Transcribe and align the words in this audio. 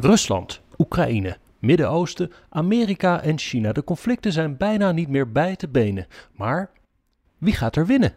Rusland, 0.00 0.60
Oekraïne, 0.78 1.36
Midden-Oosten, 1.58 2.32
Amerika 2.48 3.22
en 3.22 3.38
China. 3.38 3.72
De 3.72 3.84
conflicten 3.84 4.32
zijn 4.32 4.56
bijna 4.56 4.92
niet 4.92 5.08
meer 5.08 5.32
bij 5.32 5.56
te 5.56 5.68
benen. 5.68 6.06
Maar 6.36 6.70
wie 7.38 7.54
gaat 7.54 7.76
er 7.76 7.86
winnen? 7.86 8.14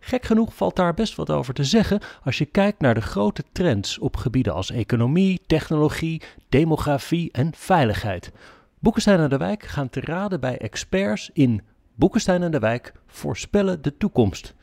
Gek 0.00 0.24
genoeg 0.24 0.54
valt 0.54 0.76
daar 0.76 0.94
best 0.94 1.14
wat 1.14 1.30
over 1.30 1.54
te 1.54 1.64
zeggen 1.64 2.00
als 2.24 2.38
je 2.38 2.44
kijkt 2.44 2.80
naar 2.80 2.94
de 2.94 3.00
grote 3.00 3.44
trends 3.52 3.98
op 3.98 4.16
gebieden 4.16 4.54
als 4.54 4.70
economie, 4.70 5.40
technologie, 5.46 6.22
demografie 6.48 7.32
en 7.32 7.54
veiligheid. 7.54 8.32
Boekenstein 8.78 9.20
en 9.20 9.28
de 9.28 9.36
Wijk 9.36 9.62
gaan 9.62 9.90
te 9.90 10.00
raden 10.00 10.40
bij 10.40 10.58
experts 10.58 11.30
in 11.32 11.62
Boekenstein 11.94 12.42
en 12.42 12.50
de 12.50 12.58
Wijk 12.58 12.92
voorspellen 13.06 13.82
de 13.82 13.96
toekomst. 13.96 14.54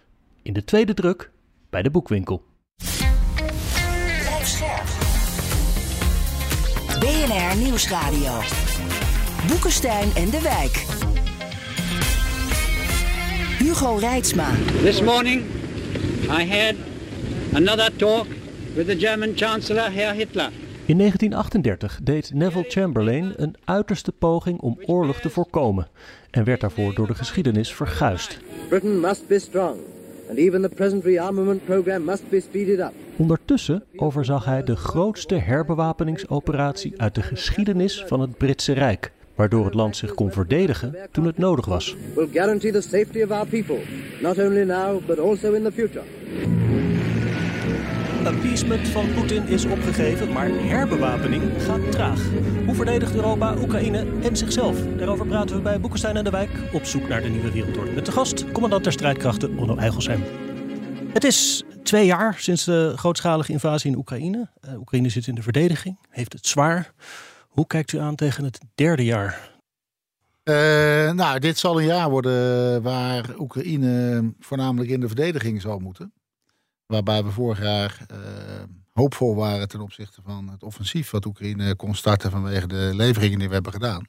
In 0.41 0.53
de 0.53 0.63
tweede 0.63 0.93
druk 0.93 1.31
bij 1.69 1.81
de 1.81 1.91
boekwinkel. 1.91 2.43
BNR 7.03 7.57
Nieuwsradio. 7.57 8.31
Boekenstein 9.47 10.09
en 10.15 10.29
de 10.29 10.41
Wijk. 10.41 10.85
Hugo 13.59 13.95
Reitsma. 13.95 14.49
This 14.81 15.01
morning 15.01 15.43
I 16.39 16.45
had 16.45 16.75
another 17.53 17.95
talk 17.95 18.25
with 18.75 18.87
the 18.87 18.97
German 18.97 19.31
Chancellor, 19.35 19.93
Herr 19.93 20.13
Hitler. 20.13 20.49
In 20.85 20.97
1938 20.97 21.99
deed 22.03 22.31
Neville 22.33 22.65
Chamberlain 22.67 23.33
een 23.35 23.55
uiterste 23.65 24.11
poging 24.11 24.59
om 24.59 24.79
oorlog 24.85 25.19
te 25.19 25.29
voorkomen 25.29 25.87
en 26.31 26.43
werd 26.43 26.61
daarvoor 26.61 26.93
door 26.93 27.07
de 27.07 27.15
geschiedenis 27.15 27.73
verguisd. 27.73 28.39
Britain 28.69 28.99
must 28.99 29.27
be 29.27 29.39
strong 29.39 29.77
and 30.33 30.41
even 30.41 30.61
the 30.61 30.69
present 30.69 31.03
rearmament 31.03 31.65
program 31.65 32.03
must 32.03 32.29
be 32.29 32.39
speeded 32.39 32.79
up. 32.79 32.91
Ondertussen 33.17 33.83
overzag 33.95 34.45
hij 34.45 34.63
de 34.63 34.75
grootste 34.75 35.35
herbewapeningsoperatie 35.35 36.93
uit 36.97 37.15
de 37.15 37.21
geschiedenis 37.21 38.03
van 38.07 38.19
het 38.19 38.37
Britse 38.37 38.73
Rijk, 38.73 39.11
waardoor 39.35 39.65
het 39.65 39.73
land 39.73 39.95
zich 39.95 40.13
kon 40.13 40.31
verdedigen 40.31 40.95
toen 41.11 41.25
het 41.25 41.37
nodig 41.37 41.65
was. 41.65 41.95
Will 42.15 42.29
guarantee 42.31 42.71
the 42.71 42.81
safety 42.81 43.21
of 43.21 43.31
our 43.31 43.47
people, 43.47 43.79
not 44.21 44.39
only 44.39 44.63
now 44.63 45.05
but 45.05 45.19
also 45.19 45.53
in 45.53 45.63
the 45.63 45.71
future. 45.71 46.03
Appeasement 48.27 48.87
van 48.87 49.13
Poetin 49.13 49.47
is 49.47 49.65
opgegeven, 49.65 50.31
maar 50.31 50.47
herbewapening 50.47 51.43
gaat 51.57 51.91
traag. 51.91 52.21
Hoe 52.65 52.75
verdedigt 52.75 53.15
Europa 53.15 53.55
Oekraïne 53.57 54.05
en 54.21 54.37
zichzelf? 54.37 54.77
Daarover 54.97 55.27
praten 55.27 55.55
we 55.55 55.61
bij 55.61 55.79
Boekenstein 55.79 56.17
en 56.17 56.23
de 56.23 56.29
Wijk 56.29 56.49
op 56.73 56.85
zoek 56.85 57.07
naar 57.07 57.21
de 57.21 57.29
nieuwe 57.29 57.51
wereldorde. 57.51 57.91
Met 57.91 58.05
de 58.05 58.11
gast, 58.11 58.51
commandant 58.51 58.83
der 58.83 58.93
strijdkrachten 58.93 59.57
Onno 59.57 59.75
Eigelsheim. 59.75 60.23
Het 61.13 61.23
is 61.23 61.63
twee 61.83 62.05
jaar 62.05 62.35
sinds 62.37 62.63
de 62.63 62.93
grootschalige 62.95 63.51
invasie 63.51 63.91
in 63.91 63.97
Oekraïne. 63.97 64.49
Uh, 64.65 64.79
Oekraïne 64.79 65.09
zit 65.09 65.27
in 65.27 65.35
de 65.35 65.43
verdediging, 65.43 65.97
heeft 66.09 66.33
het 66.33 66.47
zwaar. 66.47 66.93
Hoe 67.47 67.67
kijkt 67.67 67.91
u 67.91 67.97
aan 67.97 68.15
tegen 68.15 68.43
het 68.43 68.59
derde 68.75 69.05
jaar? 69.05 69.51
Uh, 70.43 70.55
nou, 71.11 71.39
dit 71.39 71.57
zal 71.57 71.79
een 71.79 71.85
jaar 71.85 72.09
worden 72.09 72.81
waar 72.81 73.25
Oekraïne 73.37 74.33
voornamelijk 74.39 74.89
in 74.89 74.99
de 74.99 75.07
verdediging 75.07 75.61
zal 75.61 75.79
moeten. 75.79 76.13
Waarbij 76.93 77.23
we 77.23 77.31
vorig 77.31 77.61
jaar 77.61 77.97
uh, 78.11 78.17
hoopvol 78.91 79.35
waren 79.35 79.67
ten 79.67 79.81
opzichte 79.81 80.21
van 80.25 80.49
het 80.49 80.63
offensief 80.63 81.09
wat 81.11 81.25
Oekraïne 81.25 81.75
kon 81.75 81.95
starten 81.95 82.31
vanwege 82.31 82.67
de 82.67 82.91
leveringen 82.93 83.39
die 83.39 83.47
we 83.47 83.53
hebben 83.53 83.71
gedaan. 83.71 84.07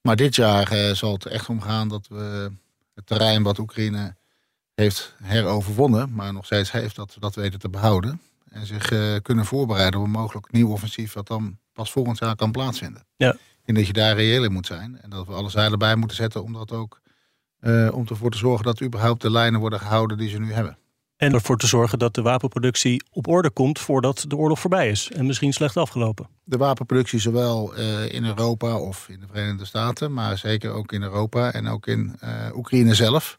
Maar 0.00 0.16
dit 0.16 0.34
jaar 0.34 0.72
uh, 0.72 0.94
zal 0.94 1.12
het 1.12 1.26
echt 1.26 1.48
omgaan 1.48 1.88
dat 1.88 2.08
we 2.08 2.50
het 2.94 3.06
terrein 3.06 3.42
wat 3.42 3.58
Oekraïne 3.58 4.16
heeft 4.74 5.14
heroverwonnen, 5.22 6.12
maar 6.12 6.32
nog 6.32 6.44
steeds 6.44 6.72
heeft, 6.72 6.96
dat 6.96 7.14
we 7.14 7.20
dat 7.20 7.34
weten 7.34 7.58
te 7.58 7.68
behouden. 7.68 8.20
En 8.50 8.66
zich 8.66 8.90
uh, 8.90 9.16
kunnen 9.22 9.44
voorbereiden 9.44 10.00
op 10.00 10.06
een 10.06 10.12
mogelijk 10.12 10.52
nieuw 10.52 10.70
offensief 10.70 11.12
wat 11.12 11.26
dan 11.26 11.58
pas 11.72 11.90
volgend 11.90 12.18
jaar 12.18 12.36
kan 12.36 12.52
plaatsvinden. 12.52 13.06
Ja. 13.16 13.36
En 13.64 13.74
dat 13.74 13.86
je 13.86 13.92
daar 13.92 14.14
reëel 14.14 14.44
in 14.44 14.52
moet 14.52 14.66
zijn. 14.66 14.98
En 15.00 15.10
dat 15.10 15.26
we 15.26 15.32
alle 15.32 15.50
zeilen 15.50 15.78
bij 15.78 15.96
moeten 15.96 16.16
zetten 16.16 16.42
om 16.42 16.52
dat 16.52 16.72
ook 16.72 17.00
om 17.92 18.06
ervoor 18.08 18.30
te 18.30 18.38
zorgen 18.38 18.64
dat 18.64 18.82
überhaupt 18.82 19.22
de 19.22 19.30
lijnen 19.30 19.60
worden 19.60 19.80
gehouden 19.80 20.18
die 20.18 20.28
ze 20.28 20.38
nu 20.38 20.52
hebben. 20.52 20.78
En 21.16 21.32
ervoor 21.32 21.56
te 21.56 21.66
zorgen 21.66 21.98
dat 21.98 22.14
de 22.14 22.22
wapenproductie 22.22 23.02
op 23.10 23.26
orde 23.26 23.50
komt 23.50 23.78
voordat 23.78 24.24
de 24.28 24.36
oorlog 24.36 24.60
voorbij 24.60 24.90
is. 24.90 25.10
En 25.12 25.26
misschien 25.26 25.52
slecht 25.52 25.76
afgelopen. 25.76 26.28
De 26.44 26.56
wapenproductie 26.56 27.18
zowel 27.18 27.78
uh, 27.78 28.12
in 28.12 28.24
Europa 28.24 28.78
of 28.78 29.08
in 29.08 29.20
de 29.20 29.26
Verenigde 29.26 29.64
Staten, 29.64 30.12
maar 30.12 30.38
zeker 30.38 30.70
ook 30.70 30.92
in 30.92 31.02
Europa 31.02 31.52
en 31.52 31.68
ook 31.68 31.86
in 31.86 32.16
uh, 32.24 32.56
Oekraïne 32.56 32.94
zelf. 32.94 33.36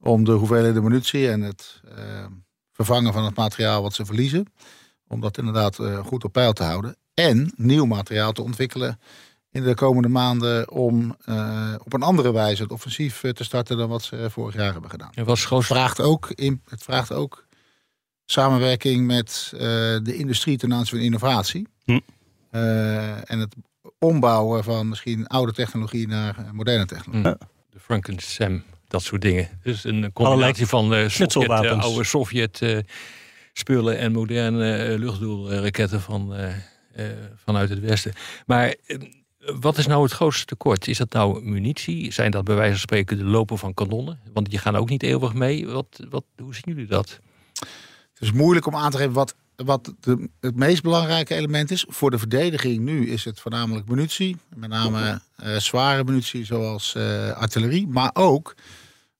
Om 0.00 0.24
de 0.24 0.32
hoeveelheden 0.32 0.82
munitie 0.82 1.30
en 1.30 1.40
het 1.40 1.80
uh, 1.98 2.26
vervangen 2.72 3.12
van 3.12 3.24
het 3.24 3.36
materiaal 3.36 3.82
wat 3.82 3.94
ze 3.94 4.04
verliezen. 4.04 4.46
Om 5.08 5.20
dat 5.20 5.38
inderdaad 5.38 5.78
goed 6.04 6.24
op 6.24 6.32
peil 6.32 6.52
te 6.52 6.62
houden. 6.62 6.96
En 7.14 7.52
nieuw 7.56 7.84
materiaal 7.84 8.32
te 8.32 8.42
ontwikkelen 8.42 8.98
in 9.52 9.62
de 9.62 9.74
komende 9.74 10.08
maanden 10.08 10.70
om 10.70 11.16
uh, 11.26 11.74
op 11.84 11.92
een 11.92 12.02
andere 12.02 12.32
wijze 12.32 12.62
het 12.62 12.72
offensief 12.72 13.20
te 13.32 13.44
starten 13.44 13.76
dan 13.76 13.88
wat 13.88 14.02
ze 14.02 14.30
vorig 14.30 14.54
jaar 14.54 14.72
hebben 14.72 14.90
gedaan. 14.90 15.10
Het, 15.14 15.26
was 15.26 15.48
het, 15.48 15.64
vraagt, 15.64 16.00
ook 16.00 16.30
in, 16.30 16.62
het 16.68 16.82
vraagt 16.82 17.12
ook 17.12 17.46
samenwerking 18.24 19.06
met 19.06 19.50
uh, 19.54 19.60
de 20.02 20.16
industrie 20.16 20.58
ten 20.58 20.72
aanzien 20.72 20.96
van 20.96 21.04
innovatie. 21.04 21.68
Hm. 21.84 21.98
Uh, 22.50 23.30
en 23.30 23.38
het 23.38 23.54
ombouwen 23.98 24.64
van 24.64 24.88
misschien 24.88 25.26
oude 25.26 25.52
technologie 25.52 26.08
naar 26.08 26.36
moderne 26.52 26.86
technologie. 26.86 27.36
Hm. 27.38 27.44
De 27.70 27.80
Frankensem, 27.80 28.64
dat 28.88 29.02
soort 29.02 29.22
dingen. 29.22 29.48
Dus 29.62 29.84
een 29.84 30.12
combinatie 30.12 30.66
van 30.66 30.94
uh, 30.94 31.08
Sovjet, 31.08 31.50
oude 31.50 32.04
Sovjet 32.04 32.84
spullen 33.52 33.98
en 33.98 34.12
moderne 34.12 34.98
luchtdoelraketten 34.98 36.00
van, 36.00 36.34
vanuit 37.44 37.68
het 37.68 37.80
westen. 37.80 38.12
Maar 38.46 38.74
wat 39.44 39.78
is 39.78 39.86
nou 39.86 40.02
het 40.02 40.12
grootste 40.12 40.44
tekort? 40.44 40.88
Is 40.88 40.98
dat 40.98 41.12
nou 41.12 41.44
munitie? 41.44 42.12
Zijn 42.12 42.30
dat 42.30 42.44
bij 42.44 42.54
wijze 42.54 42.70
van 42.70 42.80
spreken 42.80 43.18
de 43.18 43.24
lopen 43.24 43.58
van 43.58 43.74
kanonnen? 43.74 44.20
Want 44.32 44.50
die 44.50 44.58
gaan 44.58 44.76
ook 44.76 44.88
niet 44.88 45.02
eeuwig 45.02 45.34
mee. 45.34 45.66
Wat, 45.66 46.00
wat, 46.08 46.24
hoe 46.36 46.54
zien 46.54 46.64
jullie 46.64 46.86
dat? 46.86 47.18
Het 48.12 48.20
is 48.20 48.32
moeilijk 48.32 48.66
om 48.66 48.76
aan 48.76 48.90
te 48.90 48.96
geven 48.96 49.12
wat, 49.12 49.34
wat 49.56 49.94
de, 50.00 50.28
het 50.40 50.56
meest 50.56 50.82
belangrijke 50.82 51.34
element 51.34 51.70
is. 51.70 51.84
Voor 51.88 52.10
de 52.10 52.18
verdediging 52.18 52.78
nu 52.78 53.08
is 53.08 53.24
het 53.24 53.40
voornamelijk 53.40 53.88
munitie. 53.88 54.36
Met 54.54 54.70
name 54.70 55.20
uh, 55.44 55.56
zware 55.56 56.04
munitie 56.04 56.44
zoals 56.44 56.94
uh, 56.96 57.30
artillerie. 57.30 57.86
Maar 57.86 58.10
ook 58.12 58.54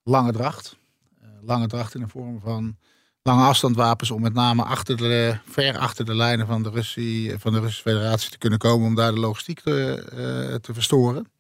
lange 0.03 0.33
dracht. 0.33 0.77
Uh, 1.23 1.29
lange 1.43 1.67
dracht 1.67 1.95
in 1.95 2.01
de 2.01 2.09
vorm 2.09 2.41
van 2.41 2.77
lange 3.23 3.43
afstandwapens 3.43 4.11
om 4.11 4.23
met 4.23 4.35
name 4.35 4.63
achter 4.63 4.97
de, 4.97 5.39
ver 5.49 5.79
achter 5.79 6.05
de 6.05 6.15
lijnen 6.15 6.47
van 6.47 6.63
de, 6.63 6.71
Russie, 6.71 7.39
van 7.39 7.53
de 7.53 7.61
Russische 7.61 7.89
federatie 7.91 8.31
te 8.31 8.39
kunnen 8.39 8.59
komen 8.59 8.87
om 8.87 8.95
daar 8.95 9.13
de 9.13 9.21
logistiek 9.21 9.61
te, 9.61 10.05
uh, 10.51 10.55
te 10.55 10.75
verstoren. 10.75 11.33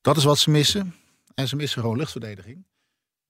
Dat 0.00 0.16
is 0.16 0.24
wat 0.24 0.38
ze 0.38 0.50
missen. 0.50 0.94
En 1.34 1.48
ze 1.48 1.56
missen 1.56 1.80
gewoon 1.80 1.96
luchtverdediging. 1.96 2.64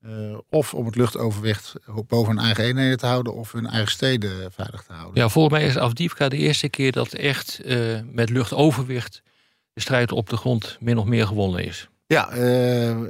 Uh, 0.01 0.37
of 0.49 0.73
om 0.73 0.85
het 0.85 0.95
luchtoverwicht 0.95 1.73
boven 2.07 2.35
hun 2.35 2.45
eigen 2.45 2.63
eenheden 2.63 2.97
te 2.97 3.05
houden 3.05 3.33
of 3.33 3.51
hun 3.51 3.65
eigen 3.65 3.91
steden 3.91 4.51
veilig 4.51 4.83
te 4.83 4.93
houden. 4.93 5.21
Ja, 5.21 5.29
volgens 5.29 5.53
mij 5.53 5.67
is 5.67 5.77
Afdivka 5.77 6.29
de 6.29 6.37
eerste 6.37 6.69
keer 6.69 6.91
dat 6.91 7.13
echt 7.13 7.61
uh, 7.65 7.99
met 8.05 8.29
luchtoverwicht 8.29 9.21
de 9.73 9.81
strijd 9.81 10.11
op 10.11 10.29
de 10.29 10.37
grond 10.37 10.77
min 10.79 10.97
of 10.97 11.05
meer 11.05 11.27
gewonnen 11.27 11.65
is. 11.65 11.89
Ja, 12.13 12.37
uh, 12.37 13.03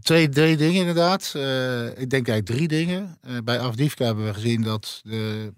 twee, 0.00 0.28
drie 0.28 0.56
dingen 0.56 0.80
inderdaad. 0.80 1.32
Uh, 1.36 1.86
ik 1.86 2.10
denk 2.10 2.28
eigenlijk 2.28 2.46
drie 2.46 2.68
dingen. 2.68 3.18
Uh, 3.28 3.38
bij 3.44 3.60
Afdivka 3.60 4.04
hebben 4.04 4.24
we 4.24 4.34
gezien 4.34 4.62
dat 4.62 5.00
de 5.04 5.52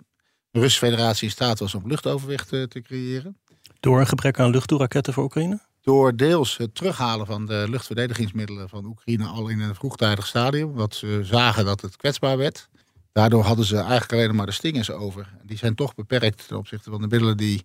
Russische 0.50 0.86
federatie 0.86 1.24
in 1.24 1.30
staat 1.30 1.58
was 1.58 1.74
om 1.74 1.82
luchtoverwicht 1.86 2.48
te 2.48 2.80
creëren. 2.82 3.36
Door 3.80 4.00
een 4.00 4.06
gebrek 4.06 4.38
aan 4.38 4.50
luchtdoelraketten 4.50 5.12
voor 5.12 5.24
Oekraïne? 5.24 5.60
Door 5.82 6.16
deels 6.16 6.56
het 6.56 6.74
terughalen 6.74 7.26
van 7.26 7.46
de 7.46 7.66
luchtverdedigingsmiddelen 7.68 8.68
van 8.68 8.84
Oekraïne 8.84 9.24
al 9.24 9.48
in 9.48 9.60
een 9.60 9.74
vroegtijdig 9.74 10.26
stadium. 10.26 10.72
Want 10.72 10.94
ze 10.94 11.20
zagen 11.22 11.64
dat 11.64 11.80
het 11.80 11.96
kwetsbaar 11.96 12.36
werd. 12.36 12.68
Daardoor 13.12 13.42
hadden 13.42 13.64
ze 13.64 13.76
eigenlijk 13.76 14.12
alleen 14.12 14.34
maar 14.34 14.46
de 14.46 14.52
stingers 14.52 14.90
over. 14.90 15.32
Die 15.42 15.58
zijn 15.58 15.74
toch 15.74 15.94
beperkt 15.94 16.48
ten 16.48 16.56
opzichte 16.56 16.90
van 16.90 17.00
de 17.00 17.08
middelen 17.08 17.36
die 17.36 17.64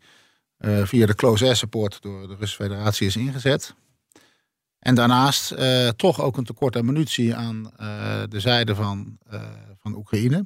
via 0.83 1.05
de 1.05 1.15
close 1.15 1.45
air 1.45 1.55
support 1.55 2.01
door 2.01 2.21
de 2.21 2.35
Russische 2.35 2.63
federatie 2.63 3.07
is 3.07 3.15
ingezet. 3.15 3.75
En 4.85 4.95
daarnaast 4.95 5.51
uh, 5.51 5.89
toch 5.89 6.21
ook 6.21 6.37
een 6.37 6.43
tekort 6.43 6.75
aan 6.75 6.85
munitie 6.85 7.35
aan 7.35 7.71
uh, 7.79 8.23
de 8.29 8.39
zijde 8.39 8.75
van, 8.75 9.17
uh, 9.33 9.41
van 9.79 9.95
Oekraïne. 9.95 10.45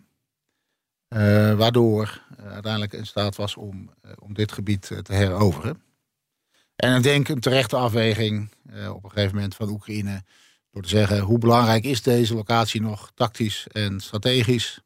waardoor 1.57 2.21
uiteindelijk 2.37 2.93
in 2.93 3.05
staat 3.05 3.35
was 3.35 3.55
om, 3.55 3.89
om 4.19 4.33
dit 4.33 4.51
gebied 4.51 4.81
te 4.81 5.13
heroveren. 5.13 5.81
En 6.75 6.95
ik 6.95 7.03
denk 7.03 7.27
een 7.27 7.39
terechte 7.39 7.75
afweging 7.75 8.51
op 8.93 9.03
een 9.03 9.11
gegeven 9.11 9.35
moment 9.35 9.55
van 9.55 9.69
Oekraïne. 9.69 10.23
Door 10.71 10.81
te 10.81 10.89
zeggen 10.89 11.19
hoe 11.19 11.37
belangrijk 11.37 11.83
is 11.83 12.01
deze 12.01 12.33
locatie 12.33 12.81
nog 12.81 13.11
tactisch 13.15 13.67
en 13.71 13.99
strategisch. 13.99 14.81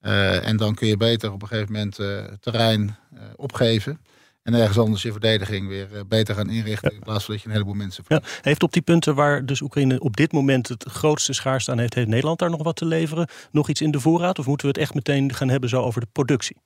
en 0.00 0.56
dan 0.56 0.74
kun 0.74 0.88
je 0.88 0.96
beter 0.96 1.32
op 1.32 1.42
een 1.42 1.48
gegeven 1.48 1.72
moment 1.72 1.94
terrein 2.40 2.96
opgeven. 3.36 4.00
En 4.42 4.54
ergens 4.54 4.78
anders 4.78 5.02
je 5.02 5.12
verdediging 5.12 5.68
weer 5.68 5.88
beter 6.08 6.34
gaan 6.34 6.50
inrichten. 6.50 6.90
Ja. 6.90 6.96
In 6.96 7.02
plaats 7.02 7.24
van 7.24 7.34
dat 7.34 7.42
je 7.42 7.48
een 7.48 7.54
heleboel 7.54 7.74
mensen 7.74 8.04
ja. 8.08 8.22
Heeft 8.40 8.62
op 8.62 8.72
die 8.72 8.82
punten 8.82 9.14
waar 9.14 9.46
dus 9.46 9.60
Oekraïne 9.60 10.00
op 10.00 10.16
dit 10.16 10.32
moment 10.32 10.68
het 10.68 10.84
grootste 10.88 11.32
schaarste 11.32 11.70
aan 11.70 11.78
heeft, 11.78 11.94
heeft 11.94 12.08
Nederland 12.08 12.38
daar 12.38 12.50
nog 12.50 12.62
wat 12.62 12.76
te 12.76 12.84
leveren? 12.84 13.28
Nog 13.50 13.68
iets 13.68 13.80
in 13.80 13.90
de 13.90 14.00
voorraad? 14.00 14.38
Of 14.38 14.46
moeten 14.46 14.66
we 14.66 14.72
het 14.72 14.82
echt 14.82 14.94
meteen 14.94 15.34
gaan 15.34 15.48
hebben 15.48 15.68
zo 15.68 15.82
over 15.82 16.00
de 16.00 16.06
productie? 16.12 16.56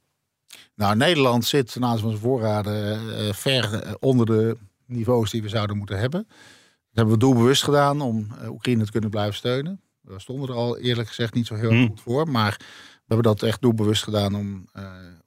Nou, 0.74 0.96
Nederland 0.96 1.44
zit 1.44 1.76
naast 1.76 2.04
onze 2.04 2.16
voorraden 2.16 3.34
ver 3.34 3.96
onder 4.00 4.26
de 4.26 4.56
niveaus 4.86 5.30
die 5.30 5.42
we 5.42 5.48
zouden 5.48 5.76
moeten 5.76 5.98
hebben. 5.98 6.24
Dat 6.28 7.06
hebben 7.06 7.14
we 7.14 7.20
doelbewust 7.20 7.62
gedaan 7.62 8.00
om 8.00 8.28
Oekraïne 8.48 8.84
te 8.84 8.92
kunnen 8.92 9.10
blijven 9.10 9.34
steunen. 9.34 9.80
We 10.00 10.20
stonden 10.20 10.48
er 10.48 10.54
al 10.54 10.78
eerlijk 10.78 11.08
gezegd 11.08 11.34
niet 11.34 11.46
zo 11.46 11.54
heel 11.54 11.70
hmm. 11.70 11.86
goed 11.86 12.00
voor. 12.00 12.28
Maar 12.28 12.60
we 13.06 13.14
hebben 13.14 13.32
dat 13.32 13.42
echt 13.42 13.60
doelbewust 13.60 14.02
gedaan 14.02 14.34
om, 14.34 14.68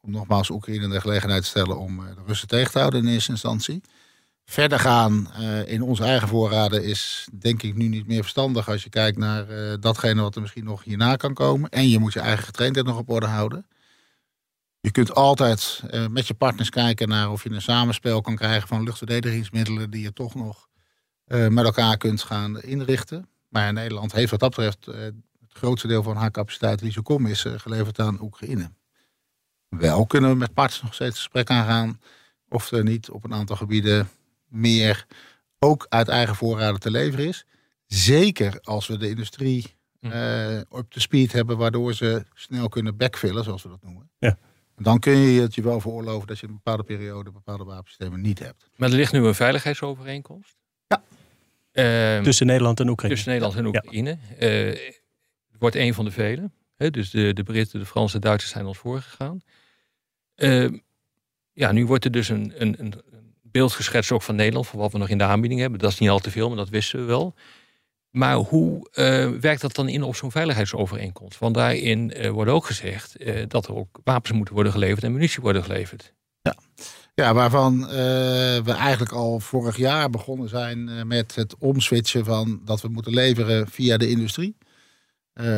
om 0.02 0.12
nogmaals 0.12 0.50
Oekraïne 0.50 0.88
de 0.88 1.02
gelegenheid 1.02 1.42
te 1.42 1.48
stellen 1.48 1.78
om 1.78 1.98
de 1.98 2.24
Russen 2.26 2.48
tegen 2.48 2.72
te 2.72 2.80
houden 2.80 3.06
in 3.06 3.14
eerste 3.14 3.32
instantie. 3.32 3.82
Verder 4.46 4.80
gaan 4.80 5.32
uh, 5.40 5.68
in 5.68 5.82
onze 5.82 6.04
eigen 6.04 6.28
voorraden 6.28 6.84
is 6.84 7.28
denk 7.34 7.64
ik 7.64 7.76
nu 7.76 7.88
niet 7.88 8.08
meer 8.08 8.22
verstandig 8.22 8.70
als 8.70 8.84
je 8.84 8.90
kijkt 8.90 9.18
naar 9.18 9.46
datgene 9.80 10.22
wat 10.22 10.36
er 10.36 10.42
misschien 10.42 10.64
nog 10.64 10.84
hierna 10.84 11.16
kan 11.16 11.34
komen. 11.34 11.70
En 11.70 11.90
je 11.90 12.00
moet 12.00 12.14
je 12.14 12.20
eigen 12.20 12.44
getraindheid 12.46 12.86
nog 12.86 12.98
op 12.98 13.10
orde 13.10 13.26
houden. 13.26 13.66
Je 14.80 14.92
kunt 14.92 15.16
altijd 15.16 15.84
met 16.10 16.28
je 16.28 16.34
partners 16.34 16.70
kijken 16.70 17.08
naar 17.08 17.32
of 17.32 17.44
je 17.44 17.50
een 17.52 17.62
samenspel 17.62 18.22
kan 18.22 18.36
krijgen 18.36 18.68
van 18.68 18.84
luchtverdedigingsmiddelen 18.84 19.90
die 19.90 20.02
je 20.02 20.14
toch 20.14 20.36
nog 20.36 20.68
met 21.26 21.66
elkaar 21.66 21.98
kunt 21.98 22.24
gaan 22.24 22.62
inrichten. 22.62 23.30
Maar 23.50 23.74
Nederland 23.74 24.12
heeft 24.12 24.32
wat 24.32 24.40
dat 24.40 24.50
betreft 24.50 24.88
grootste 25.58 25.88
deel 25.88 26.04
van 26.04 26.16
haar 26.16 26.32
capaciteit 26.32 27.02
kom 27.04 27.26
is 27.26 27.46
geleverd 27.48 28.00
aan 28.00 28.22
Oekraïne. 28.22 28.72
Wel 29.70 30.06
kunnen 30.06 30.30
we 30.30 30.36
met 30.36 30.54
partners 30.54 30.82
nog 30.82 30.94
steeds 30.94 31.16
gesprek 31.16 31.50
aangaan 31.50 32.02
of 32.50 32.72
er 32.72 32.84
niet 32.84 33.10
op 33.10 33.24
een 33.24 33.34
aantal 33.34 33.56
gebieden 33.56 34.10
meer 34.48 35.06
ook 35.60 35.86
uit 35.90 36.08
eigen 36.08 36.36
voorraden 36.36 36.80
te 36.80 36.92
leveren 36.92 37.28
is. 37.28 37.46
Zeker 37.86 38.60
als 38.62 38.88
we 38.88 38.98
de 38.98 39.10
industrie 39.10 39.76
hm. 40.00 40.12
eh, 40.12 40.62
op 40.70 40.94
de 40.94 41.00
speed 41.00 41.32
hebben, 41.32 41.58
waardoor 41.58 41.94
ze 41.94 42.26
snel 42.34 42.70
kunnen 42.70 42.98
backfillen, 42.98 43.44
zoals 43.44 43.64
we 43.64 43.70
dat 43.70 43.84
noemen. 43.84 44.10
Ja. 44.20 44.38
Dan 44.76 45.00
kun 45.00 45.18
je 45.18 45.42
het 45.42 45.56
je 45.56 45.62
wel 45.62 45.80
veroorloven 45.80 46.28
dat 46.28 46.40
je 46.40 46.48
een 46.48 46.54
bepaalde 46.54 46.84
periode 46.84 47.32
bepaalde 47.32 47.64
wapensystemen 47.64 48.22
niet 48.22 48.40
hebt. 48.40 48.70
Maar 48.76 48.90
er 48.90 48.96
ligt 48.96 49.12
nu 49.12 49.26
een 49.26 49.36
veiligheidsovereenkomst. 49.36 50.58
Ja. 50.88 51.04
Uh, 52.18 52.24
tussen 52.24 52.46
Nederland 52.46 52.80
en 52.80 52.90
Oekraïne. 52.90 53.16
Tussen 53.16 53.34
Nederland 53.34 53.60
en 53.60 53.66
Oekraïne. 53.66 54.18
Ja. 54.40 54.48
Uh, 54.48 54.92
wordt 55.60 55.76
een 55.76 55.94
van 55.94 56.06
de 56.06 56.12
vele. 56.12 56.52
dus 56.78 57.10
de, 57.10 57.34
de 57.34 57.44
Britten, 57.44 57.80
de 57.80 57.86
Fransen, 57.86 58.22
de 58.22 58.28
Duitsers 58.28 58.54
zijn 58.54 58.66
ons 58.66 58.78
voorgegaan. 58.78 59.42
Uh, 60.36 60.70
ja, 61.54 61.72
nu 61.72 61.86
wordt 61.86 62.06
er 62.06 62.12
dus 62.12 62.30
een, 62.30 62.54
een, 62.58 62.76
een 62.80 62.94
beeld 63.42 63.72
geschetst 63.72 64.12
ook 64.12 64.22
van 64.22 64.36
Nederland, 64.36 64.68
van 64.68 64.80
wat 64.80 64.92
we 64.92 64.98
nog 64.98 65.10
in 65.10 65.18
de 65.18 65.24
aanbieding 65.24 65.62
hebben. 65.62 65.80
Dat 65.80 65.92
is 65.92 66.00
niet 66.00 66.10
al 66.10 66.20
te 66.20 66.32
veel, 66.32 66.48
maar 66.48 66.58
dat 66.58 66.70
wisten 66.70 67.00
we 67.00 67.06
wel. 67.06 67.36
Maar 68.10 68.36
hoe 68.36 68.90
uh, 68.94 69.30
werkt 69.40 69.62
dat 69.62 69.76
dan 69.76 69.90
in 69.90 70.04
op 70.04 70.16
zo'n 70.16 70.32
veiligheidsovereenkomst? 70.32 71.40
Want 71.40 71.56
daarin 71.56 72.14
uh, 72.16 72.30
wordt 72.30 72.52
ook 72.52 72.66
gezegd 72.66 73.22
uh, 73.22 73.44
dat 73.48 73.68
er 73.68 73.76
ook 73.76 74.00
wapens 74.04 74.32
moeten 74.38 74.54
worden 74.54 74.72
geleverd 74.72 75.04
en 75.04 75.12
munitie 75.12 75.42
worden 75.42 75.64
geleverd. 75.64 76.14
Ja, 76.42 76.56
ja 77.14 77.34
waarvan 77.34 77.88
we 77.88 78.76
eigenlijk 78.78 79.12
al 79.12 79.40
vorig 79.40 79.78
jaar 79.78 80.10
begonnen 80.10 80.50
zijn 80.50 81.08
met 81.08 81.36
het 81.36 81.58
omswitchen 81.58 82.26
van 82.26 82.62
dat 82.66 82.82
we 82.82 82.88
moeten 82.88 83.14
leveren 83.14 83.68
via 83.68 83.98
de 83.98 84.10
industrie. 84.10 84.56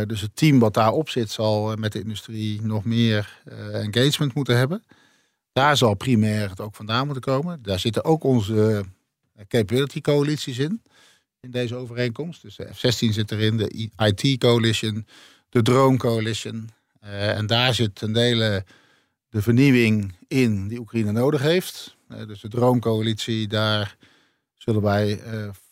Dus 0.07 0.21
het 0.21 0.35
team 0.35 0.59
wat 0.59 0.73
daarop 0.73 1.09
zit 1.09 1.31
zal 1.31 1.75
met 1.75 1.91
de 1.91 2.01
industrie 2.01 2.61
nog 2.61 2.83
meer 2.83 3.41
engagement 3.71 4.33
moeten 4.33 4.57
hebben. 4.57 4.83
Daar 5.59 5.77
zal 5.77 5.93
primair 5.93 6.49
het 6.49 6.59
ook 6.59 6.75
vandaan 6.75 7.05
moeten 7.05 7.23
komen. 7.23 7.61
Daar 7.61 7.79
zitten 7.79 8.03
ook 8.03 8.23
onze 8.23 8.85
eh, 9.35 9.45
capability 9.47 10.01
coalities 10.01 10.57
in. 10.57 10.81
In 11.39 11.51
deze 11.51 11.75
overeenkomst. 11.75 12.41
Dus 12.41 12.55
de 12.55 12.67
F-16 12.73 13.13
zit 13.13 13.31
erin, 13.31 13.57
de 13.57 13.89
IT 14.05 14.37
coalition, 14.37 15.07
de 15.49 15.61
drone 15.61 15.97
coalition. 15.97 16.69
En 16.99 17.47
daar 17.47 17.73
zit 17.73 17.95
ten 17.95 18.13
dele 18.13 18.65
de 19.29 19.41
vernieuwing 19.41 20.15
in 20.27 20.67
die 20.67 20.79
Oekraïne 20.79 21.11
nodig 21.11 21.41
heeft. 21.41 21.97
Dus 22.27 22.41
de 22.41 22.47
drone 22.47 22.79
coalitie, 22.79 23.47
daar 23.47 23.97
zullen 24.57 24.81
wij 24.81 25.21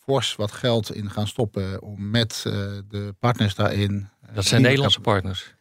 fors 0.07 0.35
wat 0.35 0.51
geld 0.51 0.95
in 0.95 1.09
gaan 1.09 1.27
stoppen 1.27 1.81
om 1.81 2.09
met 2.09 2.41
de 2.87 3.15
partners 3.19 3.55
daarin. 3.55 4.09
Dat 4.33 4.45
zijn 4.45 4.61
Nederlandse 4.61 4.99
partners. 4.99 5.55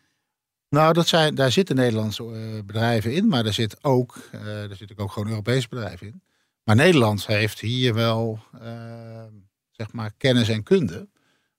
Nou, 0.69 0.93
dat 0.93 1.07
zijn, 1.07 1.35
daar 1.35 1.53
zitten 1.53 1.77
Nederlandse 1.77 2.23
uh, 2.23 2.63
bedrijven 2.65 3.15
in, 3.15 3.29
maar 3.29 3.45
daar 3.45 3.53
zit 3.53 3.85
ook, 3.85 4.29
daar 4.33 4.77
zitten 4.77 4.99
ook 4.99 5.13
gewoon 5.13 5.29
Europese 5.29 5.69
bedrijven 5.69 6.07
in. 6.07 6.23
Maar 6.65 6.77
Nederland 6.77 7.27
heeft 7.27 7.61
hier 7.61 7.95
wel, 7.95 8.39
zeg 9.71 9.93
maar, 9.93 10.13
kennis 10.17 10.49
en 10.49 10.63
kunde 10.63 11.09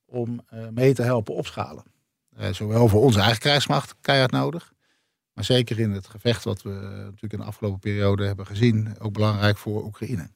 om 0.05 0.45
mee 0.71 0.93
te 0.93 1.01
helpen 1.01 1.33
opschalen. 1.33 1.83
zowel 2.51 2.87
voor 2.87 3.01
onze 3.01 3.19
eigen 3.19 3.39
krijgsmacht 3.39 3.95
keihard 4.01 4.31
nodig, 4.31 4.73
maar 5.33 5.43
zeker 5.43 5.79
in 5.79 5.91
het 5.91 6.07
gevecht 6.07 6.43
wat 6.43 6.61
we 6.61 6.69
natuurlijk 6.69 7.33
in 7.33 7.39
de 7.39 7.45
afgelopen 7.45 7.79
periode 7.79 8.25
hebben 8.25 8.45
gezien, 8.45 8.95
ook 8.99 9.13
belangrijk 9.13 9.57
voor 9.57 9.83
Oekraïne. 9.83 10.29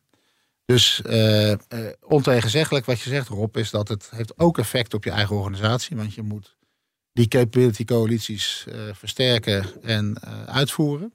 Dus 0.66 1.02
ontegenzeggelijk 2.02 2.86
wat 2.86 3.00
je 3.00 3.10
zegt, 3.10 3.28
Rob, 3.28 3.58
is 3.58 3.70
dat 3.70 3.88
het 3.88 4.10
heeft 4.10 4.40
ook 4.40 4.58
effect 4.58 4.94
op 4.94 5.04
je 5.04 5.12
eigen 5.12 5.36
organisatie, 5.36 5.98
want 5.98 6.14
je 6.14 6.22
moet 6.22 6.58
die 7.14 7.28
capability 7.28 7.86
coalities 7.86 8.66
uh, 8.68 8.76
versterken 8.94 9.66
en 9.82 10.18
uh, 10.26 10.44
uitvoeren. 10.44 11.14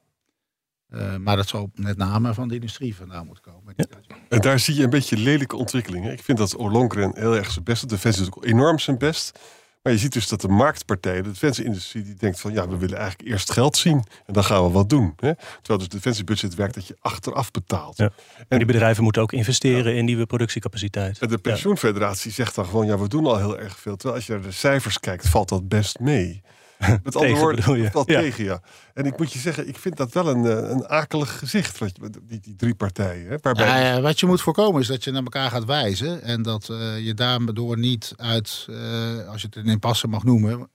Uh, 0.91 1.17
maar 1.17 1.37
dat 1.37 1.49
zal 1.49 1.71
met 1.75 1.97
name 1.97 2.35
van 2.35 2.49
de 2.49 2.55
industrie 2.55 2.97
vandaan 2.97 3.27
moeten 3.27 3.45
komen. 3.53 3.75
Ja. 3.77 3.87
En 4.29 4.41
daar 4.41 4.59
zie 4.59 4.75
je 4.75 4.83
een 4.83 4.91
beetje 4.91 5.17
lelijke 5.17 5.57
ontwikkelingen. 5.57 6.13
Ik 6.13 6.23
vind 6.23 6.39
dat 6.39 6.57
Ollongren 6.57 7.13
heel 7.15 7.37
erg 7.37 7.51
zijn 7.51 7.65
best 7.65 7.81
doet. 7.81 7.91
Defensie 7.91 8.25
doet 8.25 8.37
ook 8.37 8.45
enorm 8.45 8.79
zijn 8.79 8.99
best. 8.99 9.39
Maar 9.87 9.95
je 9.95 10.01
ziet 10.01 10.13
dus 10.13 10.29
dat 10.29 10.41
de 10.41 10.49
marktpartij, 10.49 11.23
de 11.23 11.31
defensieindustrie, 11.31 12.03
die 12.03 12.15
denkt 12.15 12.41
van 12.41 12.53
ja, 12.53 12.69
we 12.69 12.77
willen 12.77 12.99
eigenlijk 12.99 13.29
eerst 13.29 13.53
geld 13.53 13.77
zien 13.77 14.05
en 14.27 14.33
dan 14.33 14.45
gaan 14.45 14.65
we 14.65 14.71
wat 14.71 14.89
doen. 14.89 15.13
Hè? 15.17 15.33
Terwijl 15.35 15.79
dus 15.79 15.83
het 15.83 15.91
defensiebudget 15.91 16.55
werkt 16.55 16.75
dat 16.75 16.87
je 16.87 16.97
achteraf 17.01 17.51
betaalt. 17.51 17.97
Ja. 17.97 18.11
En 18.49 18.59
die 18.59 18.67
bedrijven 18.67 19.03
moeten 19.03 19.23
ook 19.23 19.33
investeren 19.33 19.95
in 19.95 20.05
nieuwe 20.05 20.27
productiecapaciteit. 20.27 21.19
En 21.19 21.29
de 21.29 21.39
pensioenfederatie 21.39 22.33
zegt 22.33 22.55
dan 22.55 22.65
gewoon 22.65 22.87
ja, 22.87 22.99
we 22.99 23.09
doen 23.09 23.27
al 23.27 23.39
heel 23.39 23.59
erg 23.59 23.79
veel. 23.79 23.97
Terwijl 23.97 24.19
als 24.19 24.27
je 24.27 24.33
naar 24.33 24.43
de 24.43 24.51
cijfers 24.51 25.01
kijkt, 25.01 25.29
valt 25.29 25.49
dat 25.49 25.69
best 25.69 25.99
mee. 25.99 26.43
Met 27.05 27.17
andere 27.17 27.41
woorden, 27.41 27.93
wat 27.93 28.09
ja. 28.09 28.21
tegen 28.21 28.45
ja. 28.45 28.61
En 28.95 29.07
ik 29.07 29.19
moet 29.19 29.33
je 29.33 29.39
zeggen, 29.39 29.69
ik 29.69 29.77
vind 29.77 29.97
dat 29.97 30.13
wel 30.13 30.29
een, 30.29 30.47
eh, 30.47 30.71
een 30.71 30.87
akelig 30.87 31.39
gezicht, 31.39 31.79
die, 32.23 32.41
die 32.41 32.57
drie 32.57 32.75
partijen. 32.75 33.29
Hè, 33.29 33.37
waarbij... 33.41 33.83
Ja, 33.83 34.01
wat 34.01 34.21
je 34.21 34.27
moet 34.27 34.41
voorkomen 34.41 34.81
is 34.81 34.87
dat 34.87 35.05
je 35.05 35.11
naar 35.11 35.23
elkaar 35.23 35.51
gaat 35.51 35.65
wijzen. 35.65 36.23
En 36.23 36.43
dat 36.43 36.69
uh, 36.71 36.99
je 36.99 37.15
daardoor 37.15 37.79
niet 37.79 38.13
uit, 38.17 38.67
uh, 38.71 39.29
als 39.29 39.41
je 39.41 39.47
het 39.47 39.57
een 39.57 39.67
impasse 39.67 40.09
mag 40.09 40.25
noemen, 40.25 40.71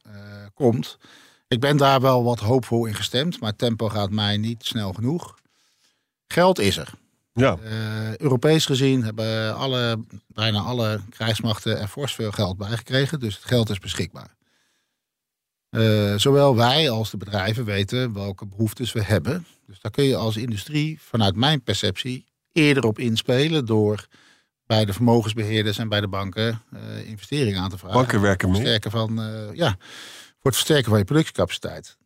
komt. 0.53 0.98
Ik 1.48 1.59
ben 1.59 1.77
daar 1.77 2.01
wel 2.01 2.24
wat 2.24 2.39
hoopvol 2.39 2.86
in 2.86 2.95
gestemd, 2.95 3.39
maar 3.39 3.56
tempo 3.56 3.89
gaat 3.89 4.09
mij 4.09 4.38
niet 4.38 4.65
snel 4.65 4.94
genoeg. 4.94 5.36
Geld 6.27 6.59
is 6.59 6.77
er. 6.77 6.94
Ja. 7.33 7.57
Europees 8.18 8.65
gezien 8.65 9.03
hebben 9.03 9.56
alle, 9.56 10.00
bijna 10.27 10.60
alle 10.60 11.01
krijgsmachten 11.10 11.79
er 11.79 11.88
fors 11.88 12.15
veel 12.15 12.31
geld 12.31 12.58
bij 12.58 12.70
gekregen. 12.77 13.20
Dus 13.20 13.36
het 13.36 13.46
geld 13.46 13.70
is 13.70 13.79
beschikbaar. 13.79 14.36
Uh, 15.72 16.18
zowel 16.18 16.56
wij 16.56 16.90
als 16.90 17.12
de 17.12 17.18
bedrijven 17.18 17.66
weten 17.66 18.13
welke 18.13 18.46
behoeftes 18.46 18.92
we 18.92 19.04
hebben. 19.04 19.46
Dus 19.68 19.80
daar 19.80 19.92
kun 19.92 20.04
je 20.04 20.16
als 20.16 20.38
industrie, 20.38 21.01
vanuit 21.01 21.36
mijn 21.36 21.63
perceptie, 21.63 22.25
eerder 22.51 22.84
op 22.86 23.00
inspelen 23.00 23.66
door 23.66 24.08
bij 24.66 24.86
de 24.86 24.94
vermogensbeheerders 24.94 25.78
en 25.78 25.90
bij 25.90 26.01
de 26.01 26.08
banken 26.08 26.62
uh, 26.74 27.10
investeringen 27.10 27.62
aan 27.62 27.70
te 27.70 27.78
vragen. 27.78 27.98
Banken 27.98 28.22
werken 28.22 28.51
mee. 28.51 28.80
Van, 28.82 29.20
uh, 29.20 29.54
ja, 29.54 29.78
voor 30.42 30.51
het 30.51 30.56
versterken 30.56 30.90
van 30.90 30.98
je 30.98 31.06
productiecapaciteit. 31.06 31.98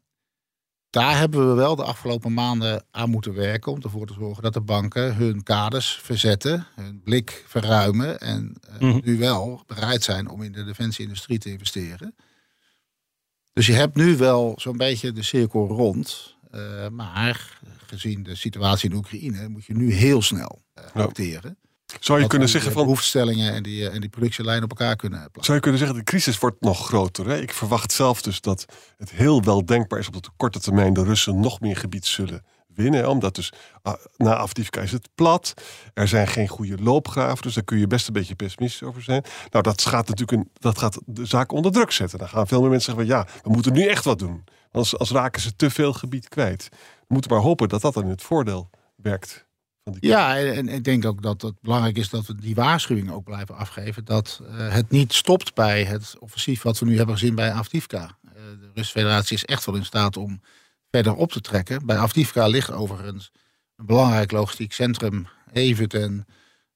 Daar 0.90 1.18
hebben 1.18 1.50
we 1.50 1.56
wel 1.56 1.76
de 1.76 1.84
afgelopen 1.84 2.34
maanden 2.34 2.86
aan 2.92 3.10
moeten 3.10 3.34
werken 3.34 3.72
om 3.72 3.82
ervoor 3.82 4.08
te 4.08 4.14
zorgen 4.14 4.44
dat 4.44 4.54
de 4.54 4.62
banken 4.62 5.16
hun 5.16 5.44
kaders 5.44 6.00
verzetten, 6.04 6.68
hun 6.76 7.02
blik 7.04 7.44
verruimen 7.48 8.20
en 8.20 8.56
mm 8.80 9.02
nu 9.04 9.18
wel 9.18 9.64
bereid 9.68 10.04
zijn 10.04 10.30
om 10.30 10.42
in 10.42 10.52
de 10.52 10.64
defensieindustrie 10.64 11.38
te 11.38 11.52
investeren. 11.52 12.16
Dus 13.56 13.66
je 13.66 13.74
hebt 13.74 13.96
nu 13.96 14.18
wel 14.18 14.54
zo'n 14.58 14.78
beetje 14.78 15.12
de 15.12 15.24
cirkel 15.24 15.68
rond. 15.68 16.36
Uh, 16.52 16.88
maar 16.90 17.60
gezien 17.86 18.24
de 18.24 18.36
situatie 18.36 18.90
in 18.90 18.96
Oekraïne 18.96 19.50
moet 19.50 19.66
je 19.66 19.74
nu 19.74 19.94
heel 19.94 20.22
snel 20.22 20.62
uh, 20.96 21.04
acteren. 21.04 21.58
Zou 22.00 22.20
je 22.20 22.28
kunnen 22.28 22.50
zeggen 22.50 22.72
van. 22.72 22.84
Behoeftestellingen 22.84 23.54
en 23.54 23.64
die, 23.64 23.90
en 23.90 24.02
die 24.02 24.10
productielijn 24.10 24.64
op 24.64 24.70
elkaar 24.70 24.96
kunnen 24.96 25.20
plaatsen. 25.20 25.44
Zou 25.44 25.56
je 25.58 25.62
kunnen 25.64 25.80
zeggen, 25.80 25.98
de 25.98 26.04
crisis 26.04 26.38
wordt 26.38 26.62
nog 26.62 26.86
groter. 26.86 27.28
Hè? 27.28 27.42
Ik 27.42 27.54
verwacht 27.54 27.92
zelf 27.92 28.22
dus 28.22 28.42
dat 28.42 28.66
het 28.98 29.12
heel 29.12 29.44
wel 29.44 29.66
denkbaar 29.66 30.00
is 30.00 30.08
op 30.08 30.24
de 30.24 30.30
korte 30.38 30.60
termijn 30.60 30.94
de 30.94 31.04
Russen 31.04 31.40
nog 31.40 31.60
meer 31.60 31.78
gebied 31.78 32.06
zullen 32.06 32.44
winnen. 32.76 33.10
Omdat 33.10 33.36
dus 33.36 33.54
ah, 33.82 33.94
na 34.18 34.36
Afdivka 34.36 34.82
is 34.82 34.92
het 34.92 35.10
plat. 35.16 35.54
Er 35.94 36.08
zijn 36.08 36.28
geen 36.28 36.48
goede 36.48 36.78
loopgraven. 36.84 37.44
Dus 37.44 37.54
daar 37.54 37.64
kun 37.64 37.78
je 37.78 37.88
best 37.88 38.08
een 38.08 38.14
beetje 38.14 38.36
pessimistisch 38.36 38.88
over 38.88 39.02
zijn. 39.02 39.24
Nou, 39.52 39.64
dat 39.64 39.82
gaat 39.82 40.08
natuurlijk 40.08 40.38
een, 40.38 40.50
dat 40.54 40.78
gaat 40.78 41.00
de 41.06 41.26
zaak 41.26 41.52
onder 41.52 41.72
druk 41.72 41.92
zetten. 41.92 42.20
Dan 42.20 42.30
gaan 42.30 42.48
veel 42.48 42.62
meer 42.62 42.70
mensen 42.70 42.96
zeggen: 42.96 43.16
ja, 43.16 43.28
we 43.44 43.50
moeten 43.50 43.74
nu 43.74 43.88
echt 43.88 44.06
wat 44.06 44.20
doen. 44.20 44.44
Als, 44.72 44.98
als 44.98 45.12
raken 45.12 45.42
ze 45.42 45.56
te 45.56 45.70
veel 45.70 45.94
gebied 45.94 46.28
kwijt. 46.28 46.70
We 47.00 47.14
moeten 47.14 47.32
maar 47.32 47.42
hopen 47.42 47.70
dat 47.70 47.82
dat 47.82 47.94
dan 47.94 48.04
in 48.04 48.10
het 48.10 48.22
voordeel 48.22 48.70
werkt. 48.96 49.46
Ja, 50.00 50.38
en 50.38 50.70
ik 50.70 50.84
denk 50.84 51.06
ook 51.06 51.22
dat 51.22 51.42
het 51.42 51.62
belangrijk 51.62 51.98
is 51.98 52.10
dat 52.10 52.26
we 52.26 52.36
die 52.36 52.56
waarschuwing 52.56 53.12
ook 53.12 53.24
blijven 53.24 53.56
afgeven. 53.56 54.06
Dat 54.06 54.42
uh, 54.42 54.74
het 54.74 54.90
niet 54.90 55.14
stopt 55.14 55.54
bij 55.54 55.84
het 55.84 56.16
offensief 56.20 56.62
wat 56.62 56.80
we 56.80 56.86
nu 56.86 56.98
hebben 56.98 57.16
gezien 57.16 57.36
bij 57.36 57.54
Afdivka. 57.54 58.18
Uh, 58.26 58.32
de 58.34 58.70
Russische 58.74 59.00
Federatie 59.00 59.36
is 59.36 59.46
echt 59.46 59.66
wel 59.66 59.76
in 59.76 59.86
staat 59.86 60.18
om 60.18 60.42
verder 60.96 61.16
op 61.16 61.32
te 61.32 61.42
trekken. 61.42 61.86
Bij 61.86 61.98
Afdivka 61.98 62.48
ligt 62.48 62.72
overigens 62.72 63.32
een 63.76 63.86
belangrijk 63.86 64.32
logistiek 64.32 64.74
centrum, 64.74 65.28
even 65.52 65.90
ten 65.90 66.26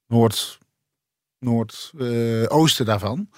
noord, 0.06 0.58
noordoosten 1.38 2.84
daarvan. 2.84 3.28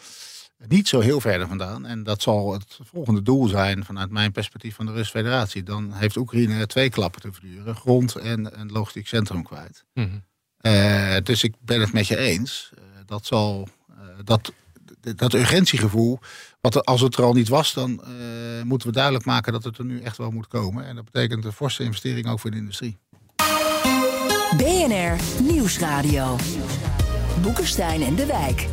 Niet 0.69 0.89
zo 0.89 1.01
heel 1.01 1.21
verder 1.21 1.49
vandaan. 1.49 1.87
En 1.87 2.03
dat 2.03 2.23
zal 2.23 2.53
het 2.53 2.79
volgende 2.83 3.23
doel 3.23 3.49
zijn 3.49 3.85
vanuit 3.85 4.11
mijn 4.11 4.33
perspectief 4.33 4.75
van 4.75 4.87
de 4.87 4.93
Russische 4.93 5.19
Federatie. 5.19 5.63
Dan 5.63 5.93
heeft 5.93 6.17
Oekraïne 6.17 6.67
twee 6.67 6.91
klappen 6.91 7.21
te 7.21 7.33
verduren. 7.33 7.77
Grond 7.77 8.15
en 8.15 8.61
een 8.61 8.73
logistiek 8.73 9.07
centrum 9.07 9.43
kwijt. 9.43 9.85
Mhm. 9.95 10.19
Eh, 10.57 11.17
dus 11.23 11.43
ik 11.43 11.55
ben 11.61 11.81
het 11.81 11.93
met 11.93 12.07
je 12.07 12.17
eens. 12.17 12.73
Uh, 12.75 12.85
dat 13.07 13.27
zal 13.27 13.69
dat, 14.25 14.53
dat 15.17 15.35
urgentiegevoel, 15.35 16.19
wat 16.63 16.85
als 16.85 17.01
het 17.01 17.17
er 17.17 17.25
al 17.25 17.33
niet 17.33 17.49
was, 17.49 17.75
dan 17.75 18.01
moeten 18.65 18.89
we 18.89 18.95
duidelijk 18.95 19.25
maken 19.25 19.53
dat 19.53 19.65
het 19.65 19.79
er 19.79 19.85
nu 19.85 20.01
echt 20.01 20.17
wel 20.17 20.31
moet 20.31 20.49
komen. 20.49 20.87
En 20.87 20.95
dat 20.95 21.05
betekent 21.05 21.45
een 21.45 21.53
forse 21.53 21.83
investering 21.83 22.29
ook 22.29 22.41
voor 22.41 22.51
de 22.51 22.57
industrie. 22.57 22.99
BNR 24.57 25.43
Nieuwsradio. 25.43 26.37
Boekenstein 27.43 28.03
en 28.03 28.15
de 28.15 28.27
Wijk. 28.27 28.69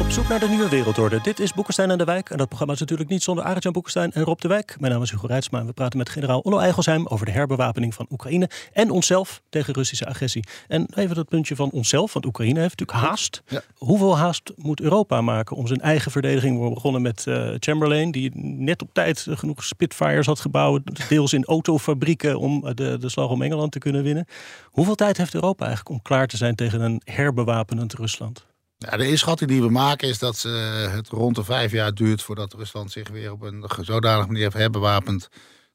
Op 0.00 0.10
zoek 0.10 0.28
naar 0.28 0.40
de 0.40 0.48
nieuwe 0.48 0.68
wereldorde. 0.68 1.20
Dit 1.22 1.40
is 1.40 1.52
Boekenstein 1.52 1.90
en 1.90 1.98
de 1.98 2.04
Wijk. 2.04 2.30
En 2.30 2.36
dat 2.36 2.46
programma 2.46 2.74
is 2.74 2.80
natuurlijk 2.80 3.08
niet 3.08 3.22
zonder 3.22 3.44
Arjan 3.44 3.72
Boekenstein 3.72 4.12
en 4.12 4.22
Rob 4.22 4.40
de 4.40 4.48
Wijk. 4.48 4.76
Mijn 4.80 4.92
naam 4.92 5.02
is 5.02 5.10
Hugo 5.10 5.26
Reitsma 5.26 5.58
en 5.58 5.66
we 5.66 5.72
praten 5.72 5.98
met 5.98 6.08
generaal 6.08 6.40
Onno 6.40 6.58
Eigelsheim... 6.58 7.06
over 7.06 7.26
de 7.26 7.32
herbewapening 7.32 7.94
van 7.94 8.06
Oekraïne 8.10 8.50
en 8.72 8.90
onszelf 8.90 9.42
tegen 9.48 9.74
Russische 9.74 10.06
agressie. 10.06 10.44
En 10.68 10.86
even 10.94 11.14
dat 11.14 11.28
puntje 11.28 11.56
van 11.56 11.70
onszelf, 11.70 12.12
want 12.12 12.26
Oekraïne 12.26 12.60
heeft 12.60 12.78
natuurlijk 12.78 13.08
haast. 13.08 13.42
Hoeveel 13.74 14.16
haast 14.16 14.52
moet 14.56 14.80
Europa 14.80 15.20
maken 15.20 15.56
om 15.56 15.66
zijn 15.66 15.80
eigen 15.80 16.10
verdediging... 16.10 16.62
We 16.62 16.74
begonnen 16.74 17.02
met 17.02 17.24
uh, 17.28 17.54
Chamberlain, 17.58 18.10
die 18.10 18.30
net 18.34 18.82
op 18.82 18.88
tijd 18.92 19.26
genoeg 19.30 19.64
Spitfires 19.64 20.26
had 20.26 20.40
gebouwd... 20.40 21.08
deels 21.08 21.32
in 21.32 21.44
autofabrieken 21.44 22.38
om 22.38 22.74
de, 22.74 22.96
de 23.00 23.08
slag 23.08 23.30
om 23.30 23.42
Engeland 23.42 23.72
te 23.72 23.78
kunnen 23.78 24.02
winnen. 24.02 24.26
Hoeveel 24.64 24.94
tijd 24.94 25.16
heeft 25.16 25.34
Europa 25.34 25.66
eigenlijk 25.66 25.96
om 25.96 26.02
klaar 26.02 26.26
te 26.26 26.36
zijn 26.36 26.54
tegen 26.54 26.80
een 26.80 27.00
herbewapenend 27.04 27.94
Rusland? 27.94 28.46
Ja, 28.78 28.96
de 28.96 29.08
inschatting 29.08 29.50
die 29.50 29.62
we 29.62 29.70
maken 29.70 30.08
is 30.08 30.18
dat 30.18 30.44
uh, 30.46 30.92
het 30.92 31.08
rond 31.08 31.36
de 31.36 31.44
vijf 31.44 31.72
jaar 31.72 31.94
duurt 31.94 32.22
voordat 32.22 32.52
Rusland 32.52 32.92
zich 32.92 33.08
weer 33.08 33.32
op 33.32 33.42
een 33.42 33.64
zodanige 33.80 34.26
manier 34.26 34.42
heeft 34.42 34.56
herbewapend. 34.56 35.28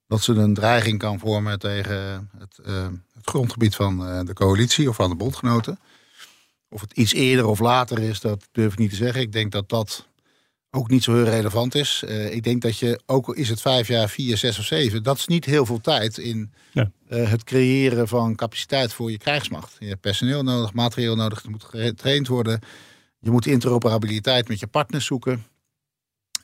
Dat 0.08 0.22
ze 0.22 0.34
een 0.34 0.54
dreiging 0.54 1.00
kan 1.00 1.20
vormen 1.20 1.60
tegen 1.60 2.30
het, 2.38 2.60
uh, 2.66 2.88
het 3.14 3.26
grondgebied 3.26 3.76
van 3.76 4.08
uh, 4.08 4.20
de 4.24 4.34
coalitie 4.34 4.90
of 4.90 4.96
van 4.96 5.10
de 5.10 5.16
bondgenoten. 5.16 5.80
Of 6.70 6.82
het 6.82 6.94
iets 6.94 7.14
eerder 7.14 7.46
of 7.46 7.60
later 7.60 8.00
is, 8.00 8.20
dat 8.20 8.48
durf 8.52 8.74
ik 8.74 8.80
niet 8.80 8.90
te 8.90 8.96
zeggen. 8.96 9.22
Ik 9.22 9.32
denk 9.32 9.52
dat 9.52 9.70
dat 9.70 10.08
ook 10.70 10.90
niet 10.90 11.04
zo 11.04 11.14
heel 11.14 11.24
relevant 11.24 11.76
is. 11.76 12.04
ik 12.30 12.44
denk 12.44 12.62
dat 12.62 12.78
je, 12.78 13.02
ook 13.06 13.28
al 13.28 13.34
is 13.34 13.50
het 13.50 13.62
vijf 13.62 13.88
jaar, 13.88 14.10
vier, 14.10 14.38
zes 14.38 14.60
of 14.60 14.66
zeven, 14.66 15.04
dat 15.04 15.18
is 15.18 15.28
niet 15.28 15.46
heel 15.46 15.66
veel 15.66 15.82
tijd 15.82 16.18
in 16.18 16.54
ja. 16.72 16.92
het 17.08 17.44
creëren 17.44 18.08
van 18.08 18.36
capaciteit 18.36 18.94
voor 18.94 19.12
je 19.12 19.18
krijgsmacht. 19.18 19.76
Je 19.80 19.88
hebt 19.88 20.02
personeel 20.02 20.44
nodig, 20.44 20.74
materieel 20.74 21.16
nodig, 21.16 21.42
het 21.42 21.52
moet 21.52 21.64
getraind 21.64 22.28
worden. 22.28 22.60
Je 23.24 23.32
moet 23.32 23.46
interoperabiliteit 23.46 24.48
met 24.48 24.60
je 24.60 24.68
partners 24.68 25.06
zoeken. 25.06 25.46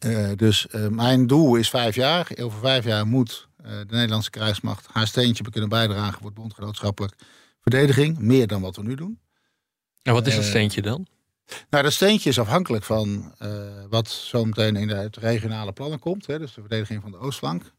Uh, 0.06 0.32
dus 0.36 0.68
uh, 0.72 0.88
mijn 0.88 1.28
doel 1.28 1.56
is 1.56 1.70
vijf 1.70 1.96
jaar. 1.96 2.32
Over 2.42 2.60
vijf 2.60 2.86
jaar 2.86 3.08
moet 3.08 3.48
uh, 3.62 3.68
de 3.68 3.86
Nederlandse 3.90 4.30
krijgsmacht 4.30 4.88
haar 4.92 5.08
steentje 5.08 5.50
kunnen 5.50 5.70
bijdragen 5.70 6.14
voor 6.14 6.26
het 6.26 6.34
bondgenootschappelijk 6.34 7.14
verdediging. 7.62 8.18
Meer 8.18 8.48
dan 8.48 8.62
wat 8.62 8.76
we 8.76 8.84
nu 8.84 8.96
doen. 8.96 9.20
En 10.02 10.14
wat 10.14 10.28
is 10.28 10.38
een 10.38 10.44
steentje 10.44 10.82
dan? 10.82 11.08
Nou, 11.70 11.84
dat 11.84 11.94
steentje 11.94 12.30
is 12.30 12.40
afhankelijk 12.40 12.84
van 12.84 13.36
wat 13.90 14.10
zometeen 14.10 14.76
in 14.76 14.88
de 14.88 15.10
regionale 15.12 15.72
plannen 15.72 16.00
komt. 16.00 16.28
Hè, 16.28 16.40
dus 16.40 16.54
de 16.54 16.62
verdediging 16.62 17.02
van 17.02 17.12
de 17.12 17.18
oostflank. 17.18 17.74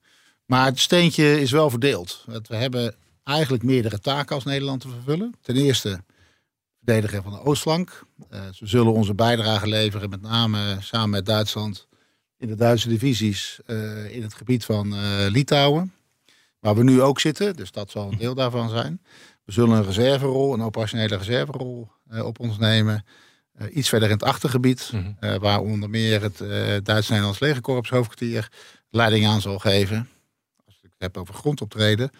Maar 0.45 0.67
het 0.67 0.79
steentje 0.79 1.41
is 1.41 1.51
wel 1.51 1.71
verdeeld. 1.71 2.25
We 2.27 2.57
hebben 2.57 2.95
eigenlijk 3.25 3.63
meerdere 3.63 3.99
taken 3.99 4.35
als 4.35 4.45
Nederland 4.45 4.81
te 4.81 4.89
vervullen. 4.89 5.35
Ten 5.41 5.57
eerste 5.57 6.01
verdediger 6.89 7.23
van 7.23 7.33
de 7.33 7.45
oostflank. 7.45 8.03
Uh, 8.33 8.41
ze 8.53 8.67
zullen 8.67 8.93
onze 8.93 9.15
bijdrage 9.15 9.69
leveren, 9.69 10.11
met 10.11 10.21
name 10.21 10.77
samen 10.81 11.11
met 11.11 11.27
Duitsland, 11.27 11.89
in 12.39 12.49
de 12.49 12.55
Duitse 12.55 12.89
divisies 12.89 13.61
uh, 13.67 14.15
in 14.15 14.23
het 14.23 14.35
gebied 14.35 14.65
van 14.65 14.95
uh, 14.95 15.01
Litouwen. 15.29 15.93
Waar 16.61 16.75
we 16.75 16.83
nu 16.83 17.03
ook 17.03 17.21
zitten, 17.21 17.57
dus 17.57 17.71
dat 17.71 17.91
zal 17.91 18.13
een 18.13 18.19
deel 18.19 18.35
daarvan 18.35 18.69
zijn. 18.69 19.01
We 19.45 19.53
zullen 19.53 19.77
een 19.77 19.85
reserverol, 19.85 20.55
een 20.55 20.63
operationele 20.63 21.17
reserverol 21.17 21.91
op 22.23 22.41
ons 22.41 22.59
nemen. 22.59 23.05
iets 23.73 23.89
verder 23.89 24.09
in 24.09 24.15
het 24.15 24.25
achtergebied, 24.25 24.91
mm 24.93 25.17
-hmm. 25.21 25.39
waar 25.39 25.61
onder 25.61 25.91
meer 25.91 26.23
het 26.23 26.39
Duits-Nederlands 26.85 27.39
legerkorps 27.39 27.91
hoofdkwartier 27.91 28.49
leiding 28.91 29.27
aan 29.27 29.41
zal 29.41 29.59
geven. 29.59 30.09
Als 30.67 30.77
ik 30.77 30.83
het 30.83 30.93
heb 30.99 31.17
over 31.17 31.35
grondoptreden. 31.35 32.11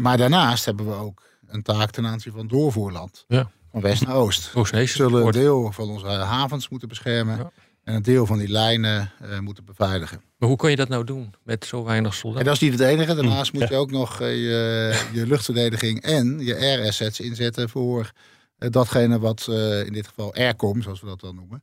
Maar 0.00 0.16
daarnaast 0.16 0.64
hebben 0.64 0.86
we 0.86 0.94
ook 0.94 1.22
een 1.46 1.62
taak 1.62 1.90
ten 1.90 2.06
aanzien 2.06 2.32
van 2.32 2.46
doorvoerland. 2.46 3.24
Ja 3.28 3.50
van 3.80 3.90
west 3.90 4.06
naar 4.06 4.16
oost. 4.16 4.52
We 4.52 4.86
zullen 4.86 5.26
een 5.26 5.32
deel 5.32 5.72
van 5.72 5.88
onze 5.88 6.06
havens 6.06 6.68
moeten 6.68 6.88
beschermen. 6.88 7.52
En 7.84 7.94
een 7.94 8.02
deel 8.02 8.26
van 8.26 8.38
die 8.38 8.48
lijnen 8.48 9.12
uh, 9.22 9.38
moeten 9.38 9.64
beveiligen. 9.64 10.22
Maar 10.38 10.48
hoe 10.48 10.58
kan 10.58 10.70
je 10.70 10.76
dat 10.76 10.88
nou 10.88 11.04
doen 11.04 11.34
met 11.42 11.64
zo 11.64 11.84
weinig 11.84 12.14
soldaten? 12.14 12.46
En 12.46 12.52
dat 12.52 12.62
is 12.62 12.68
niet 12.68 12.78
het 12.80 12.88
enige. 12.88 13.14
Daarnaast 13.14 13.52
moet 13.52 13.68
je 13.68 13.76
ook 13.76 13.90
nog 13.90 14.20
uh, 14.20 14.34
je, 14.34 15.08
je, 15.12 15.26
luchtverdediging 15.26 16.02
en 16.02 16.38
je 16.38 16.56
air 16.56 16.86
assets 16.86 17.20
inzetten 17.20 17.68
voor 17.68 18.12
uh, 18.58 18.70
datgene 18.70 19.18
wat 19.18 19.46
in 19.86 19.92
dit 19.92 20.06
geval 20.06 20.34
Aircom, 20.34 20.82
zoals 20.82 21.00
we 21.00 21.06
dat 21.06 21.20
dan 21.20 21.34
noemen, 21.34 21.62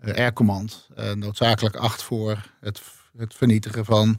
Air 0.00 0.32
Command, 0.32 0.88
noodzakelijk 1.14 1.76
acht 1.76 2.02
voor 2.02 2.50
het, 2.60 2.80
het 3.16 3.34
vernietigen 3.34 3.84
van 3.84 4.08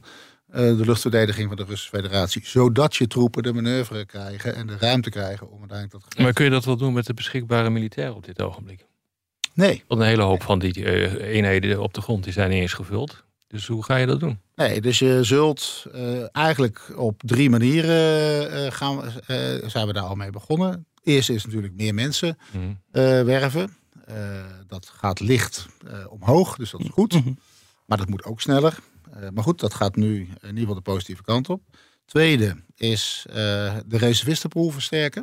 de 0.52 0.84
luchtverdediging 0.84 1.48
van 1.48 1.56
de 1.56 1.64
Russische 1.64 1.96
Federatie. 1.96 2.42
Zodat 2.44 2.96
je 2.96 3.06
troepen 3.06 3.42
de 3.42 3.52
manoeuvre 3.52 4.06
krijgen 4.06 4.54
en 4.54 4.66
de 4.66 4.76
ruimte 4.78 5.10
krijgen 5.10 5.50
om 5.50 5.58
uiteindelijk 5.58 6.04
dat 6.04 6.18
Maar 6.18 6.32
kun 6.32 6.44
je 6.44 6.50
dat 6.50 6.64
wel 6.64 6.76
doen 6.76 6.92
met 6.92 7.06
de 7.06 7.14
beschikbare 7.14 7.70
militairen 7.70 8.14
op 8.14 8.24
dit 8.24 8.42
ogenblik? 8.42 8.86
Nee. 9.54 9.84
Want 9.86 10.00
een 10.00 10.06
hele 10.06 10.22
hoop 10.22 10.42
van 10.42 10.58
die 10.58 10.78
uh, 10.78 11.12
eenheden 11.12 11.80
op 11.80 11.94
de 11.94 12.00
grond 12.00 12.24
die 12.24 12.32
zijn 12.32 12.50
niet 12.50 12.60
eens 12.60 12.72
gevuld. 12.72 13.24
Dus 13.46 13.66
hoe 13.66 13.84
ga 13.84 13.96
je 13.96 14.06
dat 14.06 14.20
doen? 14.20 14.40
Nee, 14.54 14.80
dus 14.80 14.98
je 14.98 15.18
zult 15.22 15.86
uh, 15.94 16.24
eigenlijk 16.32 16.92
op 16.96 17.22
drie 17.24 17.50
manieren 17.50 18.72
gaan, 18.72 19.12
zijn 19.66 19.86
we 19.86 19.92
daar 19.92 20.02
al 20.02 20.14
mee 20.14 20.30
begonnen. 20.30 20.86
Eerst 21.02 21.30
is 21.30 21.44
natuurlijk 21.44 21.74
meer 21.74 21.94
mensen 21.94 22.38
mm. 22.52 22.78
werven. 23.24 23.76
dat 24.66 24.92
gaat 24.96 25.20
licht 25.20 25.66
omhoog, 26.08 26.56
dus 26.56 26.70
dat 26.70 26.80
is 26.80 26.88
goed. 26.88 27.12
Mm 27.12 27.22
-hmm. 27.22 27.38
Maar 27.86 27.98
dat 27.98 28.08
moet 28.08 28.24
ook 28.24 28.40
sneller. 28.40 28.78
Eh, 29.12 29.28
maar 29.34 29.44
goed, 29.44 29.60
dat 29.60 29.74
gaat 29.74 29.96
nu 29.96 30.18
in 30.20 30.48
ieder 30.48 30.58
geval 30.58 30.74
de 30.74 30.80
positieve 30.80 31.22
kant 31.22 31.48
op. 31.48 31.62
Tweede 32.04 32.56
is 32.74 33.26
uh, 33.28 33.34
de 33.86 33.98
reservistenpool 33.98 34.70
versterken. 34.70 35.22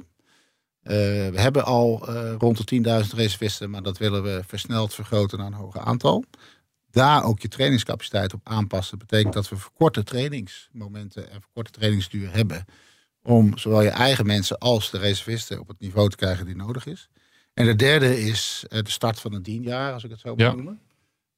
Uh, 0.83 0.93
we 1.29 1.39
hebben 1.39 1.65
al 1.65 2.05
rond 2.37 2.67
de 2.67 3.03
10.000 3.05 3.15
reservisten, 3.15 3.69
maar 3.69 3.83
dat 3.83 3.97
willen 3.97 4.23
we 4.23 4.43
versneld 4.47 4.93
vergroten 4.93 5.37
naar 5.37 5.47
een 5.47 5.53
hoger 5.53 5.81
aantal. 5.81 6.23
Daar 6.91 7.23
ook 7.23 7.39
je 7.39 7.47
trainingscapaciteit 7.47 8.33
op 8.33 8.41
aanpassen. 8.43 8.97
Betekent 8.97 9.33
dat 9.33 9.49
we 9.49 9.57
verkorte 9.57 10.03
trainingsmomenten 10.03 11.31
en 11.31 11.41
verkorte 11.41 11.71
trainingsduur 11.71 12.33
hebben. 12.33 12.65
Om 13.23 13.57
zowel 13.57 13.81
je 13.81 13.89
eigen 13.89 14.25
mensen 14.25 14.57
als 14.57 14.91
de 14.91 14.97
reservisten 14.97 15.59
op 15.59 15.67
het 15.67 15.79
niveau 15.79 16.09
te 16.09 16.15
krijgen 16.15 16.45
die 16.45 16.55
nodig 16.55 16.85
is. 16.85 17.09
En 17.53 17.65
de 17.65 17.75
derde 17.75 18.21
is 18.21 18.65
de 18.67 18.83
start 18.89 19.19
van 19.19 19.33
een 19.33 19.43
dienjaar, 19.43 19.93
als 19.93 20.03
ik 20.03 20.09
het 20.09 20.19
zo 20.19 20.35
moet 20.35 20.55
noemen. 20.55 20.79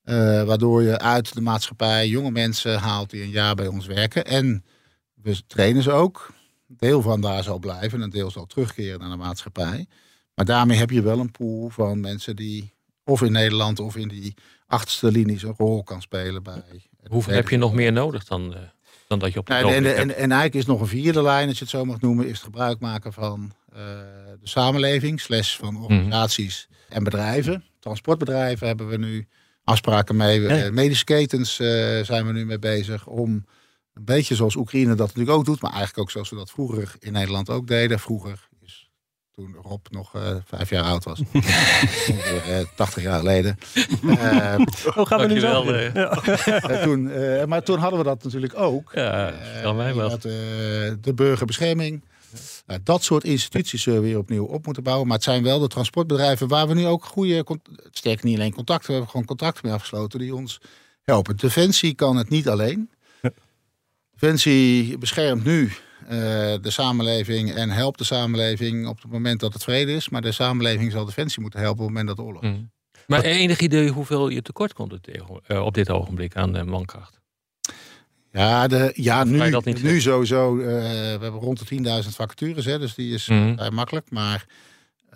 Uh, 0.03 0.43
waardoor 0.43 0.81
je 0.81 0.99
uit 0.99 1.33
de 1.33 1.41
maatschappij 1.41 2.07
jonge 2.07 2.31
mensen 2.31 2.79
haalt 2.79 3.09
die 3.09 3.21
een 3.21 3.29
jaar 3.29 3.55
bij 3.55 3.67
ons 3.67 3.85
werken. 3.85 4.25
En 4.25 4.65
we 5.13 5.41
trainen 5.47 5.83
ze 5.83 5.91
ook. 5.91 6.33
Een 6.69 6.75
deel 6.77 7.01
van 7.01 7.21
daar 7.21 7.43
zal 7.43 7.59
blijven, 7.59 8.01
een 8.01 8.09
deel 8.09 8.31
zal 8.31 8.45
terugkeren 8.45 8.99
naar 8.99 9.09
de 9.09 9.15
maatschappij. 9.15 9.87
Maar 10.35 10.45
daarmee 10.45 10.77
heb 10.77 10.89
je 10.89 11.01
wel 11.01 11.19
een 11.19 11.31
pool 11.31 11.69
van 11.69 11.99
mensen 11.99 12.35
die 12.35 12.73
of 13.03 13.21
in 13.21 13.31
Nederland 13.31 13.79
of 13.79 13.95
in 13.95 14.07
die 14.07 14.33
achterste 14.67 15.11
linies 15.11 15.43
een 15.43 15.53
rol 15.57 15.83
kan 15.83 16.01
spelen 16.01 16.43
bij. 16.43 16.63
Hoeveel 17.07 17.33
heb 17.33 17.49
je 17.49 17.57
nog 17.57 17.73
meer 17.73 17.91
nodig 17.91 18.23
dan, 18.23 18.53
uh, 18.53 18.57
dan 19.07 19.19
dat 19.19 19.33
je 19.33 19.39
op 19.39 19.45
de 19.45 19.53
nou, 19.53 19.73
en, 19.73 19.85
en, 19.85 20.15
en, 20.15 20.31
eigenlijk 20.31 20.53
is 20.53 20.65
nog 20.65 20.81
een 20.81 20.87
vierde 20.87 21.21
lijn, 21.21 21.47
als 21.47 21.57
je 21.57 21.63
het 21.63 21.73
zo 21.73 21.85
mag 21.85 22.01
noemen, 22.01 22.25
is 22.25 22.31
het 22.31 22.41
gebruik 22.41 22.79
maken 22.79 23.13
van 23.13 23.51
uh, 23.73 23.77
de 24.39 24.47
samenleving, 24.47 25.19
slash 25.19 25.57
van 25.57 25.73
mhm. 25.73 25.83
organisaties 25.83 26.67
en 26.89 27.03
bedrijven. 27.03 27.63
Transportbedrijven 27.79 28.67
hebben 28.67 28.87
we 28.87 28.97
nu 28.97 29.27
afspraken 29.63 30.15
mee. 30.15 30.47
Eh, 30.47 30.71
medische 30.71 31.03
ketens 31.05 31.59
uh, 31.59 31.67
zijn 32.03 32.25
we 32.25 32.31
nu 32.31 32.45
mee 32.45 32.59
bezig 32.59 33.07
om 33.07 33.45
een 33.93 34.05
beetje 34.05 34.35
zoals 34.35 34.55
Oekraïne 34.55 34.95
dat 34.95 35.07
natuurlijk 35.07 35.37
ook 35.37 35.45
doet, 35.45 35.61
maar 35.61 35.71
eigenlijk 35.71 36.01
ook 36.01 36.11
zoals 36.11 36.29
we 36.29 36.35
dat 36.35 36.51
vroeger 36.51 36.95
in 36.99 37.11
Nederland 37.11 37.49
ook 37.49 37.67
deden. 37.67 37.99
Vroeger 37.99 38.49
is 38.61 38.89
toen 39.31 39.55
Rob 39.61 39.85
nog 39.89 40.15
uh, 40.15 40.21
vijf 40.45 40.69
jaar 40.69 40.83
oud 40.83 41.03
was, 41.03 41.19
ongeveer 41.33 42.65
80 42.75 43.03
jaar 43.03 43.19
geleden. 43.19 43.57
Uh, 44.03 44.55
Hoe 44.95 45.05
gaan 45.05 45.19
we 45.19 45.33
nu 45.33 45.41
wel? 45.41 45.75
Ja. 45.75 46.15
toen, 46.83 47.11
maar 47.47 47.63
toen 47.63 47.77
hadden 47.77 47.99
we 47.99 48.05
dat 48.05 48.23
natuurlijk 48.23 48.59
ook. 48.59 48.91
Ja, 48.95 49.33
mij 49.75 49.95
wel. 49.95 50.19
de 50.19 51.13
burgerbescherming. 51.15 52.01
Nou, 52.65 52.79
dat 52.83 53.03
soort 53.03 53.23
instituties 53.23 53.81
zullen 53.81 54.01
we 54.01 54.07
weer 54.07 54.17
opnieuw 54.17 54.45
op 54.45 54.65
moeten 54.65 54.83
bouwen. 54.83 55.07
Maar 55.07 55.15
het 55.15 55.25
zijn 55.25 55.43
wel 55.43 55.59
de 55.59 55.67
transportbedrijven 55.67 56.47
waar 56.47 56.67
we 56.67 56.73
nu 56.73 56.85
ook 56.85 57.05
goede, 57.05 57.45
sterk 57.91 58.23
niet 58.23 58.37
alleen 58.37 58.53
contacten, 58.53 58.87
we 58.87 58.93
hebben 58.93 59.11
gewoon 59.11 59.25
contracten 59.25 59.65
mee 59.65 59.73
afgesloten 59.73 60.19
die 60.19 60.35
ons 60.35 60.61
helpen. 61.01 61.37
Defensie 61.37 61.93
kan 61.93 62.17
het 62.17 62.29
niet 62.29 62.49
alleen. 62.49 62.89
Defensie 64.11 64.97
beschermt 64.97 65.43
nu 65.43 65.71
de 66.07 66.59
samenleving 66.61 67.53
en 67.53 67.69
helpt 67.69 67.97
de 67.97 68.03
samenleving 68.03 68.87
op 68.87 69.01
het 69.01 69.11
moment 69.11 69.39
dat 69.39 69.53
het 69.53 69.63
vrede 69.63 69.93
is. 69.93 70.09
Maar 70.09 70.21
de 70.21 70.31
samenleving 70.31 70.91
zal 70.91 71.05
Defensie 71.05 71.41
moeten 71.41 71.59
helpen 71.59 71.83
op 71.83 71.87
het 71.87 71.97
moment 71.97 72.17
dat 72.17 72.25
oorlog 72.25 72.43
is. 72.43 72.49
Mm. 72.49 72.71
Maar 73.07 73.21
enig 73.21 73.59
idee 73.59 73.89
hoeveel 73.89 74.29
je 74.29 74.41
tekort 74.41 74.73
komt 74.73 74.93
op 75.47 75.73
dit 75.73 75.89
ogenblik 75.89 76.35
aan 76.35 76.69
mankracht? 76.69 77.20
Ja, 78.31 78.67
de, 78.67 78.91
ja 78.95 79.23
nu, 79.23 79.59
nu 79.81 80.01
sowieso. 80.01 80.57
Uh, 80.57 80.65
we 80.65 81.17
hebben 81.21 81.39
rond 81.39 81.69
de 81.69 82.01
10.000 82.03 82.09
vacatures, 82.09 82.65
hè, 82.65 82.79
dus 82.79 82.95
die 82.95 83.13
is 83.13 83.27
mm. 83.27 83.55
vrij 83.55 83.71
makkelijk. 83.71 84.09
Maar 84.09 84.45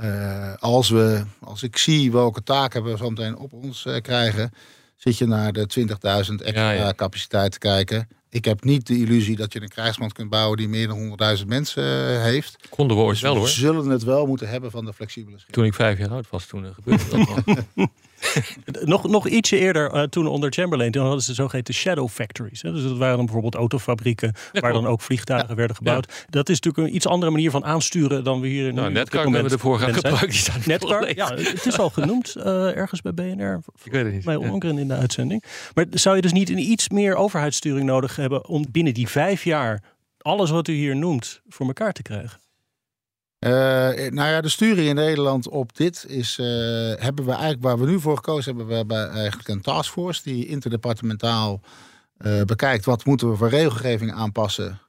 uh, 0.01 0.53
als, 0.59 0.89
we, 0.89 1.23
als 1.39 1.63
ik 1.63 1.77
zie 1.77 2.11
welke 2.11 2.43
taken 2.43 2.83
we 2.83 2.97
zo 2.97 3.09
meteen 3.09 3.37
op 3.37 3.53
ons 3.53 3.85
uh, 3.85 3.95
krijgen, 4.01 4.51
zit 4.95 5.17
je 5.17 5.25
naar 5.25 5.53
de 5.53 5.67
20.000 5.79 5.95
extra 5.95 6.71
ja, 6.71 6.71
ja. 6.71 6.93
capaciteit 6.93 7.51
te 7.51 7.59
kijken. 7.59 8.07
Ik 8.29 8.45
heb 8.45 8.63
niet 8.63 8.87
de 8.87 8.97
illusie 8.97 9.35
dat 9.35 9.53
je 9.53 9.61
een 9.61 9.67
krijgsmacht 9.67 10.13
kunt 10.13 10.29
bouwen 10.29 10.57
die 10.57 10.67
meer 10.67 10.87
dan 10.87 11.17
100.000 11.37 11.45
mensen 11.45 12.21
heeft. 12.21 12.57
Konden 12.69 12.97
we 12.97 13.03
ooit 13.03 13.11
dus 13.11 13.21
wel 13.21 13.35
hoor. 13.35 13.43
We 13.43 13.49
zullen 13.49 13.89
het 13.89 14.03
wel 14.03 14.25
moeten 14.25 14.49
hebben 14.49 14.71
van 14.71 14.85
de 14.85 14.93
flexibele 14.93 15.39
schip. 15.39 15.53
Toen 15.53 15.65
ik 15.65 15.73
vijf 15.73 15.97
jaar 15.97 16.09
oud 16.09 16.29
was, 16.29 16.45
toen 16.45 16.73
gebeurde 16.73 17.03
dat 17.09 17.89
nog, 18.83 19.07
nog 19.07 19.27
ietsje 19.27 19.57
eerder, 19.57 19.93
uh, 19.93 20.03
toen 20.03 20.27
onder 20.27 20.51
Chamberlain, 20.51 20.91
toen 20.91 21.03
hadden 21.03 21.21
ze 21.21 21.33
zogeheten 21.33 21.73
shadow 21.73 22.09
factories. 22.09 22.61
Hè? 22.61 22.71
Dus 22.71 22.83
dat 22.83 22.97
waren 22.97 23.15
dan 23.15 23.25
bijvoorbeeld 23.25 23.55
autofabrieken 23.55 24.33
waar 24.51 24.73
dan 24.73 24.87
ook 24.87 25.01
vliegtuigen 25.01 25.55
werden 25.55 25.75
gebouwd. 25.75 26.25
Dat 26.29 26.49
is 26.49 26.59
natuurlijk 26.59 26.87
een 26.87 26.95
iets 26.95 27.07
andere 27.07 27.31
manier 27.31 27.51
van 27.51 27.65
aansturen 27.65 28.23
dan 28.23 28.41
we 28.41 28.47
hier 28.47 28.67
in 28.67 28.75
nou, 28.75 28.91
Netcar 28.91 29.23
hebben 29.23 29.43
we 29.43 29.49
ervoor 29.49 29.79
gaan 29.79 29.93
gebruiken. 29.93 30.61
Netcar, 30.65 31.15
ja, 31.15 31.33
het 31.35 31.65
is 31.65 31.79
al 31.79 31.89
genoemd 31.89 32.35
uh, 32.37 32.77
ergens 32.77 33.01
bij 33.01 33.13
BNR. 33.13 33.59
Ik 33.83 33.91
weet 33.91 34.03
het 34.03 34.13
niet. 34.13 34.25
Bij 34.25 34.35
Onkeren 34.35 34.77
in 34.77 34.87
de 34.87 34.93
uitzending. 34.93 35.43
Maar 35.73 35.85
zou 35.91 36.15
je 36.15 36.21
dus 36.21 36.33
niet 36.33 36.49
een 36.49 36.59
iets 36.59 36.89
meer 36.89 37.15
overheidssturing 37.15 37.85
nodig 37.85 38.15
hebben 38.15 38.47
om 38.47 38.65
binnen 38.71 38.93
die 38.93 39.07
vijf 39.07 39.43
jaar 39.43 39.83
alles 40.17 40.49
wat 40.49 40.67
u 40.67 40.73
hier 40.73 40.95
noemt 40.95 41.41
voor 41.47 41.67
elkaar 41.67 41.93
te 41.93 42.01
krijgen? 42.01 42.39
Uh, 43.45 43.51
nou 44.09 44.29
ja, 44.29 44.41
de 44.41 44.49
sturing 44.49 44.87
in 44.87 44.95
Nederland 44.95 45.49
op 45.49 45.77
dit 45.77 46.05
is, 46.07 46.37
uh, 46.37 46.45
hebben 46.95 47.25
we 47.25 47.31
eigenlijk, 47.31 47.61
waar 47.61 47.79
we 47.79 47.85
nu 47.85 47.99
voor 47.99 48.15
gekozen 48.15 48.45
hebben, 48.45 48.67
we 48.67 48.73
hebben 48.73 49.11
eigenlijk 49.11 49.49
een 49.49 49.61
taskforce 49.61 50.23
die 50.23 50.47
interdepartementaal 50.47 51.61
uh, 52.21 52.41
bekijkt 52.41 52.85
wat 52.85 53.05
moeten 53.05 53.29
we 53.29 53.35
voor 53.35 53.49
regelgeving 53.49 54.13
aanpassen. 54.13 54.79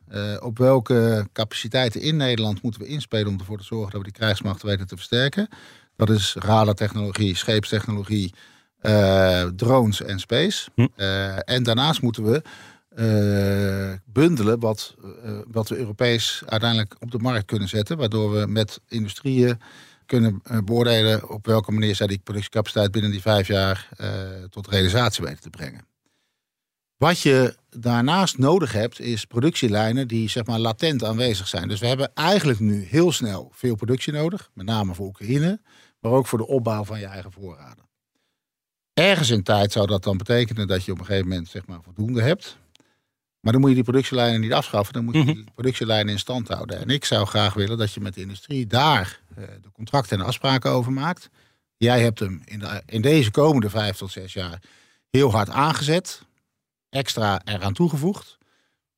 op 0.40 0.58
welke 0.58 1.28
capaciteiten 1.32 2.00
in 2.00 2.16
Nederland 2.16 2.62
moeten 2.62 2.80
we 2.80 2.86
inspelen 2.86 3.26
om 3.26 3.38
ervoor 3.38 3.58
te 3.58 3.64
zorgen 3.64 3.90
dat 3.90 4.00
we 4.00 4.10
die 4.10 4.20
krijgsmacht 4.20 4.62
weten 4.62 4.86
te 4.86 4.96
versterken. 4.96 5.48
Dat 5.96 6.10
is 6.10 6.36
radartechnologie, 6.38 7.36
scheepstechnologie, 7.36 8.34
drones 9.56 10.02
en 10.02 10.18
space. 10.18 10.68
Hm. 10.74 10.86
en 11.44 11.62
daarnaast 11.62 12.02
moeten 12.02 12.24
we 12.24 12.42
uh, 12.98 13.92
bundelen 14.04 14.60
wat, 14.60 14.94
uh, 15.04 15.38
wat 15.46 15.68
we 15.68 15.76
Europees 15.76 16.42
uiteindelijk 16.46 16.96
op 16.98 17.10
de 17.10 17.18
markt 17.18 17.46
kunnen 17.46 17.68
zetten. 17.68 17.96
Waardoor 17.96 18.32
we 18.32 18.46
met 18.46 18.80
industrieën 18.88 19.60
kunnen 20.06 20.42
uh, 20.50 20.58
beoordelen 20.64 21.30
op 21.30 21.46
welke 21.46 21.72
manier 21.72 21.94
zij 21.94 22.06
die 22.06 22.20
productiecapaciteit 22.24 22.90
binnen 22.90 23.10
die 23.10 23.20
vijf 23.20 23.46
jaar 23.46 23.88
tot 24.50 24.68
realisatie 24.68 25.24
weten 25.24 25.40
te 25.40 25.50
brengen. 25.50 25.86
Wat 26.96 27.20
je 27.20 27.56
daarnaast 27.70 28.38
nodig 28.38 28.72
hebt, 28.72 29.00
is 29.00 29.24
productielijnen 29.24 30.08
die 30.08 30.28
zeg 30.28 30.46
maar 30.46 30.58
latent 30.58 31.04
aanwezig 31.04 31.48
zijn. 31.48 31.68
Dus 31.68 31.80
we 31.80 31.86
hebben 31.86 32.14
eigenlijk 32.14 32.60
nu 32.60 32.84
heel 32.84 33.12
snel 33.12 33.50
veel 33.52 33.74
productie 33.74 34.12
nodig, 34.12 34.50
met 34.54 34.66
name 34.66 34.94
voor 34.94 35.06
Oekraïne, 35.06 35.60
maar 36.00 36.12
ook 36.12 36.26
voor 36.26 36.38
de 36.38 36.46
opbouw 36.46 36.84
van 36.84 36.98
je 36.98 37.06
eigen 37.06 37.32
voorraden. 37.32 37.84
Ergens 38.92 39.30
in 39.30 39.42
tijd 39.42 39.72
zou 39.72 39.86
dat 39.86 40.02
dan 40.02 40.16
betekenen 40.16 40.66
dat 40.66 40.84
je 40.84 40.92
op 40.92 40.98
een 40.98 41.04
gegeven 41.04 41.28
moment 41.28 41.48
zeg 41.48 41.66
maar 41.66 41.82
voldoende 41.82 42.22
hebt. 42.22 42.58
Maar 43.46 43.54
dan 43.54 43.64
moet 43.64 43.74
je 43.74 43.82
die 43.82 43.90
productielijnen 43.92 44.40
niet 44.40 44.52
afschaffen. 44.52 44.94
Dan 44.94 45.04
moet 45.04 45.14
je 45.14 45.20
mhm. 45.20 45.32
die 45.32 45.44
productielijnen 45.54 46.12
in 46.12 46.18
stand 46.18 46.48
houden. 46.48 46.78
En 46.80 46.90
ik 46.90 47.04
zou 47.04 47.26
graag 47.26 47.54
willen 47.54 47.78
dat 47.78 47.92
je 47.92 48.00
met 48.00 48.14
de 48.14 48.20
industrie 48.20 48.66
daar 48.66 49.20
uh, 49.38 49.44
de 49.62 49.72
contracten 49.72 50.18
en 50.18 50.26
afspraken 50.26 50.70
over 50.70 50.92
maakt. 50.92 51.30
Jij 51.76 52.02
hebt 52.02 52.18
hem 52.18 52.42
in, 52.44 52.58
de, 52.58 52.82
in 52.86 53.02
deze 53.02 53.30
komende 53.30 53.70
vijf 53.70 53.96
tot 53.96 54.12
zes 54.12 54.32
jaar 54.32 54.62
heel 55.10 55.30
hard 55.30 55.48
aangezet. 55.48 56.22
Extra 56.90 57.40
eraan 57.44 57.72
toegevoegd. 57.72 58.38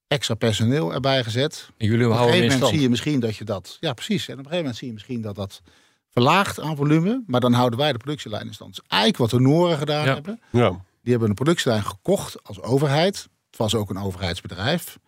Extra 0.06 0.34
personeel 0.34 0.94
erbij 0.94 1.24
gezet. 1.24 1.70
En 1.76 1.86
jullie 1.86 2.04
houden 2.04 2.20
Op 2.22 2.26
een 2.26 2.34
gegeven 2.34 2.58
moment 2.58 2.74
zie 2.74 2.82
je 2.82 2.90
misschien 2.90 3.20
dat 3.20 3.36
je 3.36 3.44
dat... 3.44 3.76
Ja, 3.80 3.92
precies. 3.92 4.28
En 4.28 4.32
op 4.32 4.38
een 4.38 4.44
gegeven 4.44 4.58
moment 4.58 4.76
zie 4.76 4.88
je 4.88 4.94
misschien 4.94 5.20
dat 5.20 5.34
dat 5.34 5.62
verlaagt 6.10 6.60
aan 6.60 6.76
volume. 6.76 7.22
Maar 7.26 7.40
dan 7.40 7.52
houden 7.52 7.78
wij 7.78 7.92
de 7.92 7.98
productielijn 7.98 8.46
in 8.46 8.54
stand. 8.54 8.74
Dus 8.74 8.84
eigenlijk 8.86 9.30
wat 9.30 9.40
de 9.40 9.48
Noren 9.48 9.78
gedaan 9.78 10.06
hebben. 10.06 10.40
Ja. 10.50 10.68
Die 11.02 11.10
hebben 11.10 11.28
een 11.28 11.34
productielijn 11.34 11.84
gekocht 11.84 12.44
als 12.44 12.60
overheid 12.60 13.28
was 13.58 13.74
ook 13.74 13.90
een 13.90 13.98
overheidsbedrijf. 13.98 14.98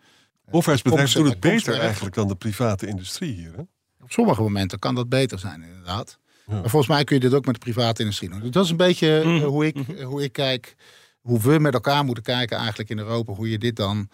Overheidsbedrijven 0.51 1.21
doen 1.21 1.29
het 1.29 1.39
beter 1.39 1.79
eigenlijk 1.79 2.15
dan 2.15 2.27
de 2.27 2.35
private 2.35 2.87
industrie 2.87 3.33
hier. 3.33 3.53
Hè? 3.55 3.61
Op 4.03 4.11
sommige 4.11 4.41
momenten 4.41 4.79
kan 4.79 4.95
dat 4.95 5.09
beter 5.09 5.39
zijn, 5.39 5.63
inderdaad. 5.63 6.19
Maar 6.45 6.69
volgens 6.69 6.87
mij 6.87 7.03
kun 7.03 7.15
je 7.15 7.21
dit 7.21 7.33
ook 7.33 7.45
met 7.45 7.53
de 7.53 7.71
private 7.71 8.01
industrie 8.01 8.29
doen. 8.29 8.39
Dus 8.39 8.51
dat 8.51 8.63
is 8.63 8.69
een 8.69 8.77
beetje 8.77 9.19
eh, 9.19 9.25
mhm. 9.25 9.45
hoe, 9.45 9.65
ik, 9.65 9.75
mhm. 9.75 10.03
hoe 10.03 10.23
ik 10.23 10.33
kijk, 10.33 10.75
hoe 11.21 11.39
we 11.39 11.59
met 11.59 11.73
elkaar 11.73 12.03
moeten 12.03 12.23
kijken 12.23 12.57
eigenlijk 12.57 12.89
in 12.89 12.97
Europa. 12.97 13.33
Hoe 13.33 13.49
je 13.49 13.57
dit 13.57 13.75
dan 13.75 14.09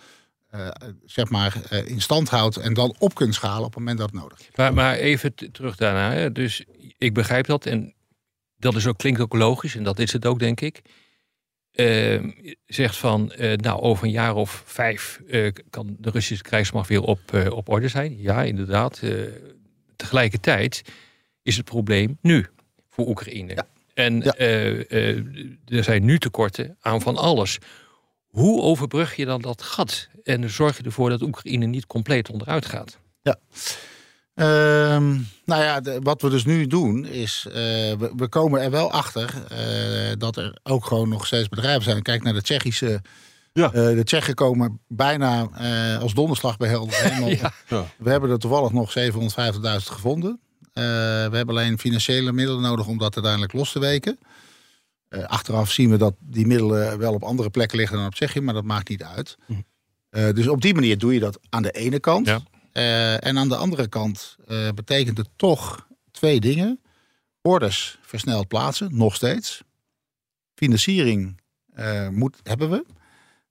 uh, 0.56 0.68
zeg 1.06 1.30
maar 1.30 1.58
uh, 1.72 1.88
in 1.88 2.02
stand 2.02 2.30
houdt 2.30 2.58
en 2.58 2.74
dan 2.74 2.96
op 3.00 3.16
kunt 3.16 3.36
schalen 3.36 3.66
op 3.66 3.70
het 3.70 3.78
moment 3.78 3.98
dat 3.98 4.12
het 4.12 4.20
nodig 4.22 4.40
is. 4.40 4.50
Maar, 4.56 4.74
maar 4.74 4.96
even 4.96 5.36
terug 5.52 5.76
daarna. 5.76 6.12
Hè. 6.12 6.32
Dus 6.32 6.66
ik 6.98 7.14
begrijp 7.14 7.46
dat 7.46 7.66
en 7.66 7.94
dat 8.58 8.76
is 8.76 8.88
ook, 8.88 8.98
klinkt 8.98 9.20
ook 9.20 9.34
logisch 9.34 9.76
en 9.76 9.84
dat 9.84 10.00
is 10.00 10.14
het 10.14 10.26
ook 10.26 10.40
denk 10.40 10.62
ik. 10.62 10.82
Ehm, 11.78 12.30
zegt 12.66 12.98
van, 12.98 13.34
uh, 13.38 13.54
nou, 13.54 13.82
over 13.82 14.06
een 14.06 14.12
jaar 14.12 14.36
of 14.36 14.64
vijf 14.66 15.22
uh, 15.28 15.52
kan 15.70 15.96
de 16.00 16.10
Russische 16.10 16.44
krijgsmacht 16.44 16.90
weer 16.90 17.02
op, 17.02 17.20
uh, 17.34 17.52
op 17.52 17.70
orde 17.70 17.88
zijn. 17.88 18.22
Ja, 18.22 18.44
inderdaad. 18.44 19.02
tegelijkertijd 19.96 20.82
is 21.44 21.58
het 21.58 21.66
probleem 21.66 22.18
nu 22.22 22.46
voor 22.90 23.08
Oekraïne. 23.08 23.54
Ja. 23.54 23.68
En 23.94 24.20
ja. 24.20 24.34
er 25.66 25.84
zijn 25.84 26.06
nu 26.06 26.20
tekorten 26.20 26.78
aan 26.80 27.02
van 27.02 27.18
alles. 27.18 27.58
Hoe 28.28 28.62
overbrug 28.62 29.16
je 29.16 29.26
dan 29.26 29.42
dat 29.42 29.62
gat? 29.62 30.10
En 30.24 30.50
zorg 30.50 30.78
je 30.78 30.84
ervoor 30.84 31.10
dat 31.10 31.22
Oekraïne 31.22 31.66
niet 31.66 31.86
compleet 31.86 32.30
onderuit 32.30 32.66
gaat? 32.66 33.00
Ja. 33.22 33.40
Ehm, 34.38 35.18
nou 35.46 35.64
ja, 35.64 35.82
wat 36.02 36.22
we 36.22 36.30
dus 36.30 36.46
nu 36.46 36.68
doen 36.68 37.06
is, 37.06 37.46
uh, 37.48 37.54
we, 37.54 38.12
we, 38.16 38.28
komen 38.28 38.62
er 38.62 38.72
wel 38.72 38.92
achter 38.92 39.34
uh, 39.52 40.12
dat 40.18 40.38
er 40.38 40.58
ook 40.64 40.86
gewoon 40.86 41.10
nog 41.10 41.26
steeds 41.26 41.50
bedrijven 41.50 41.84
zijn. 41.84 42.02
Kijk 42.02 42.24
naar 42.24 42.34
de 42.34 42.42
Tsjechische. 42.42 43.02
Ja. 43.54 43.66
Uh, 43.66 43.74
de 43.74 44.04
Tsjechen 44.04 44.34
komen 44.36 44.80
bijna 44.88 45.50
als 46.00 46.14
donderslag 46.14 46.58
bij 46.58 46.70
helder 46.70 47.40
ja. 47.68 47.86
We 47.98 48.10
hebben 48.10 48.30
er 48.30 48.40
toevallig 48.40 48.72
nog 48.72 48.94
750.000 48.98 49.06
gevonden. 49.84 50.40
we 50.74 50.82
hebben 51.32 51.50
alleen 51.50 51.80
financiële 51.80 52.32
middelen 52.32 52.62
nodig 52.62 52.88
om 52.88 52.98
dat 52.98 53.16
uiteindelijk 53.16 53.54
los 53.54 53.72
te 53.72 53.80
weken. 53.80 54.20
achteraf 55.10 55.72
zien 55.72 55.90
we 55.90 55.98
dat 55.98 56.14
die 56.20 56.48
middelen 56.48 56.98
wel 56.98 57.14
op 57.14 57.24
andere 57.24 57.50
plekken 57.50 57.78
liggen 57.78 57.98
dan 57.98 58.06
op 58.06 58.16
Tsjechië, 58.16 58.42
maar 58.42 58.54
dat 58.54 58.64
maakt 58.64 58.90
niet 58.90 59.04
uit. 59.04 59.38
Hm. 59.46 60.34
dus 60.34 60.48
op 60.48 60.62
die 60.62 60.74
manier 60.74 60.98
doe 60.98 61.14
je 61.14 61.20
dat 61.20 61.40
aan 61.50 61.64
de 61.64 61.72
ene 61.72 62.00
kant. 62.00 62.28
Ja. 62.28 62.42
Uh, 62.78 63.26
en 63.26 63.38
aan 63.38 63.50
de 63.50 63.56
andere 63.56 63.88
kant 63.88 64.38
uh, 64.48 64.70
betekent 64.76 65.18
het 65.18 65.30
toch 65.36 65.88
twee 66.12 66.40
dingen. 66.40 66.82
Orders 67.42 68.00
versneld 68.02 68.48
plaatsen, 68.48 68.98
nog 68.98 69.16
steeds. 69.16 69.62
Financiering 70.56 71.42
uh, 71.76 72.10
moet, 72.10 72.38
hebben 72.44 72.70
we. 72.70 72.86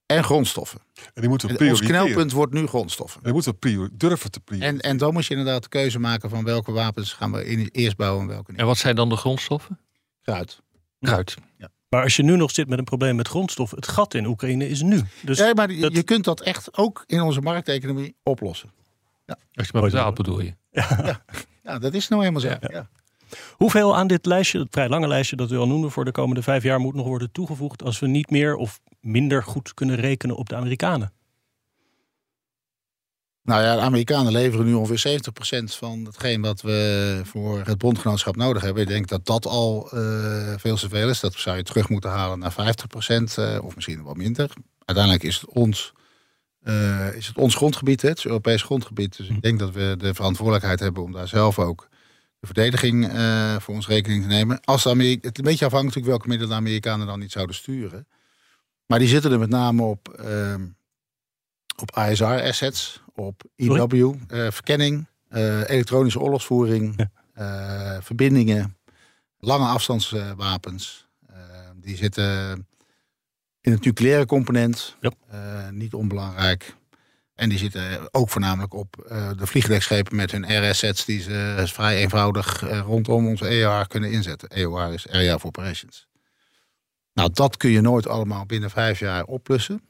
En 0.06 0.24
grondstoffen. 0.24 0.80
En 0.94 1.20
die 1.20 1.28
moeten 1.28 1.48
we 1.48 1.68
Ons 1.68 1.80
knelpunt 1.80 2.32
wordt 2.32 2.52
nu 2.52 2.66
grondstoffen. 2.66 3.16
En 3.16 3.24
die 3.24 3.32
moeten 3.32 3.56
we 3.60 3.90
durven 3.92 4.30
te 4.30 4.40
prioriteren. 4.40 4.80
En, 4.80 4.90
en 4.90 4.96
dan 4.96 5.12
moet 5.12 5.26
je 5.26 5.34
inderdaad 5.34 5.62
de 5.62 5.68
keuze 5.68 5.98
maken 5.98 6.30
van 6.30 6.44
welke 6.44 6.72
wapens 6.72 7.12
gaan 7.12 7.32
we 7.32 7.70
eerst 7.70 7.96
bouwen 7.96 8.22
en 8.22 8.28
welke 8.28 8.50
niet. 8.50 8.60
En 8.60 8.66
wat 8.66 8.78
zijn 8.78 8.96
dan 8.96 9.08
de 9.08 9.16
grondstoffen? 9.16 9.78
Kruid. 10.22 10.60
Kruid. 11.00 11.36
Ja. 11.58 11.68
Maar 11.88 12.02
als 12.02 12.16
je 12.16 12.22
nu 12.22 12.36
nog 12.36 12.50
zit 12.50 12.68
met 12.68 12.78
een 12.78 12.84
probleem 12.84 13.16
met 13.16 13.28
grondstoffen, 13.28 13.76
het 13.78 13.88
gat 13.88 14.14
in 14.14 14.26
Oekraïne 14.26 14.68
is 14.68 14.82
nu. 14.82 15.02
Dus 15.22 15.38
ja, 15.38 15.52
maar 15.54 15.72
je 15.72 16.02
kunt 16.02 16.24
dat 16.24 16.40
echt 16.40 16.76
ook 16.76 17.04
in 17.06 17.20
onze 17.20 17.40
markteconomie 17.40 18.16
oplossen. 18.22 18.70
Ja. 19.26 19.36
Als 19.54 19.66
je 19.66 19.72
maar 19.72 19.82
betaalt 19.82 20.14
bedoel 20.14 20.40
je. 20.40 20.54
Ja. 20.70 21.20
ja. 21.62 21.78
dat 21.78 21.94
is 21.94 22.08
nou 22.08 22.20
helemaal 22.20 22.42
zo. 22.42 22.68
Ja. 22.72 22.88
Hoeveel 23.52 23.96
aan 23.96 24.06
dit 24.06 24.26
lijstje, 24.26 24.58
het 24.58 24.68
vrij 24.70 24.88
lange 24.88 25.08
lijstje 25.08 25.36
dat 25.36 25.50
u 25.50 25.56
al 25.56 25.68
noemde 25.68 25.90
voor 25.90 26.04
de 26.04 26.10
komende 26.10 26.42
vijf 26.42 26.62
jaar, 26.62 26.80
moet 26.80 26.94
nog 26.94 27.06
worden 27.06 27.32
toegevoegd 27.32 27.82
als 27.82 27.98
we 27.98 28.06
niet 28.06 28.30
meer 28.30 28.54
of 28.54 28.80
minder 29.00 29.42
goed 29.42 29.74
kunnen 29.74 29.96
rekenen 29.96 30.36
op 30.36 30.48
de 30.48 30.56
Amerikanen? 30.56 31.12
Nou 33.42 33.62
ja, 33.62 33.74
de 33.74 33.80
Amerikanen 33.80 34.32
leveren 34.32 34.66
nu 34.66 34.74
ongeveer 34.74 35.20
70% 35.60 35.64
van 35.64 36.04
hetgeen 36.04 36.40
wat 36.40 36.60
we 36.60 37.20
voor 37.24 37.62
het 37.64 37.78
bondgenootschap 37.78 38.36
nodig 38.36 38.62
hebben. 38.62 38.82
Ik 38.82 38.88
denk 38.88 39.08
dat 39.08 39.26
dat 39.26 39.46
al 39.46 39.90
uh, 39.94 40.54
veel 40.56 40.76
te 40.76 40.88
veel 40.88 41.08
is. 41.08 41.20
Dat 41.20 41.34
zou 41.34 41.56
je 41.56 41.62
terug 41.62 41.88
moeten 41.88 42.10
halen 42.10 42.38
naar 42.38 42.52
50% 42.52 42.56
uh, 42.58 43.54
eh, 43.56 43.64
of 43.64 43.74
misschien 43.74 44.02
wat 44.02 44.16
minder. 44.16 44.50
Uiteindelijk 44.84 45.24
is 45.24 45.40
het 45.40 45.50
ons 45.50 45.92
uh, 46.66 47.14
is 47.14 47.26
het 47.26 47.36
ons 47.36 47.54
grondgebied, 47.54 48.02
het, 48.02 48.24
Europees 48.24 48.62
grondgebied. 48.62 49.16
Dus 49.16 49.28
ik 49.28 49.42
denk 49.42 49.58
dat 49.58 49.72
we 49.72 49.94
de 49.98 50.14
verantwoordelijkheid 50.14 50.80
hebben 50.80 51.02
om 51.02 51.12
daar 51.12 51.28
zelf 51.28 51.58
ook 51.58 51.88
de 52.40 52.46
verdediging 52.46 53.12
uh, 53.12 53.56
voor 53.56 53.74
ons 53.74 53.86
rekening 53.86 54.22
te 54.22 54.28
nemen. 54.28 54.60
Als 54.64 54.82
de 54.82 54.88
Amerika 54.88 55.28
het 55.28 55.38
een 55.38 55.44
beetje 55.44 55.64
afhankelijk 55.64 56.06
welke 56.06 56.28
middelen 56.28 56.52
de 56.52 56.58
Amerikanen 56.58 57.06
dan 57.06 57.18
niet 57.18 57.32
zouden 57.32 57.54
sturen. 57.54 58.06
Maar 58.86 58.98
die 58.98 59.08
zitten 59.08 59.32
er 59.32 59.38
met 59.38 59.48
name 59.48 59.82
op 59.82 60.18
uh, 60.20 60.54
op 61.76 61.96
ISR-assets, 61.96 63.02
op 63.14 63.42
EW-verkenning, 63.56 65.06
elektronische 65.66 66.20
oorlogsvoering, 66.20 67.08
verbindingen, 68.00 68.76
lange 69.38 69.66
afstandswapens. 69.66 71.06
die 71.74 71.96
zitten 71.96 72.66
in 73.66 73.72
het 73.72 73.84
nucleaire 73.84 74.26
component, 74.26 74.96
niet 75.70 75.94
onbelangrijk. 75.94 76.74
En 77.34 77.48
die 77.48 77.58
zitten 77.58 78.14
ook 78.14 78.30
voornamelijk 78.30 78.74
op 78.74 79.06
uh, 79.10 79.30
de 79.38 79.46
vliegdekschepen 79.46 80.16
met 80.16 80.32
hun 80.32 80.70
RS-sets 80.70 81.04
die 81.04 81.20
ze 81.20 81.62
vrij 81.66 81.96
eenvoudig 81.96 82.62
uh, 82.62 82.78
rondom 82.78 83.26
onze 83.26 83.46
EOR 83.46 83.86
kunnen 83.86 84.10
inzetten. 84.10 84.48
EOR 84.48 84.92
is 84.92 85.08
Area 85.08 85.34
of 85.34 85.44
Operations. 85.44 86.06
Nou, 87.12 87.30
dat 87.32 87.56
kun 87.56 87.70
je 87.70 87.80
nooit 87.80 88.08
allemaal 88.08 88.46
binnen 88.46 88.70
vijf 88.70 88.98
jaar 88.98 89.24
oplossen. 89.24 89.80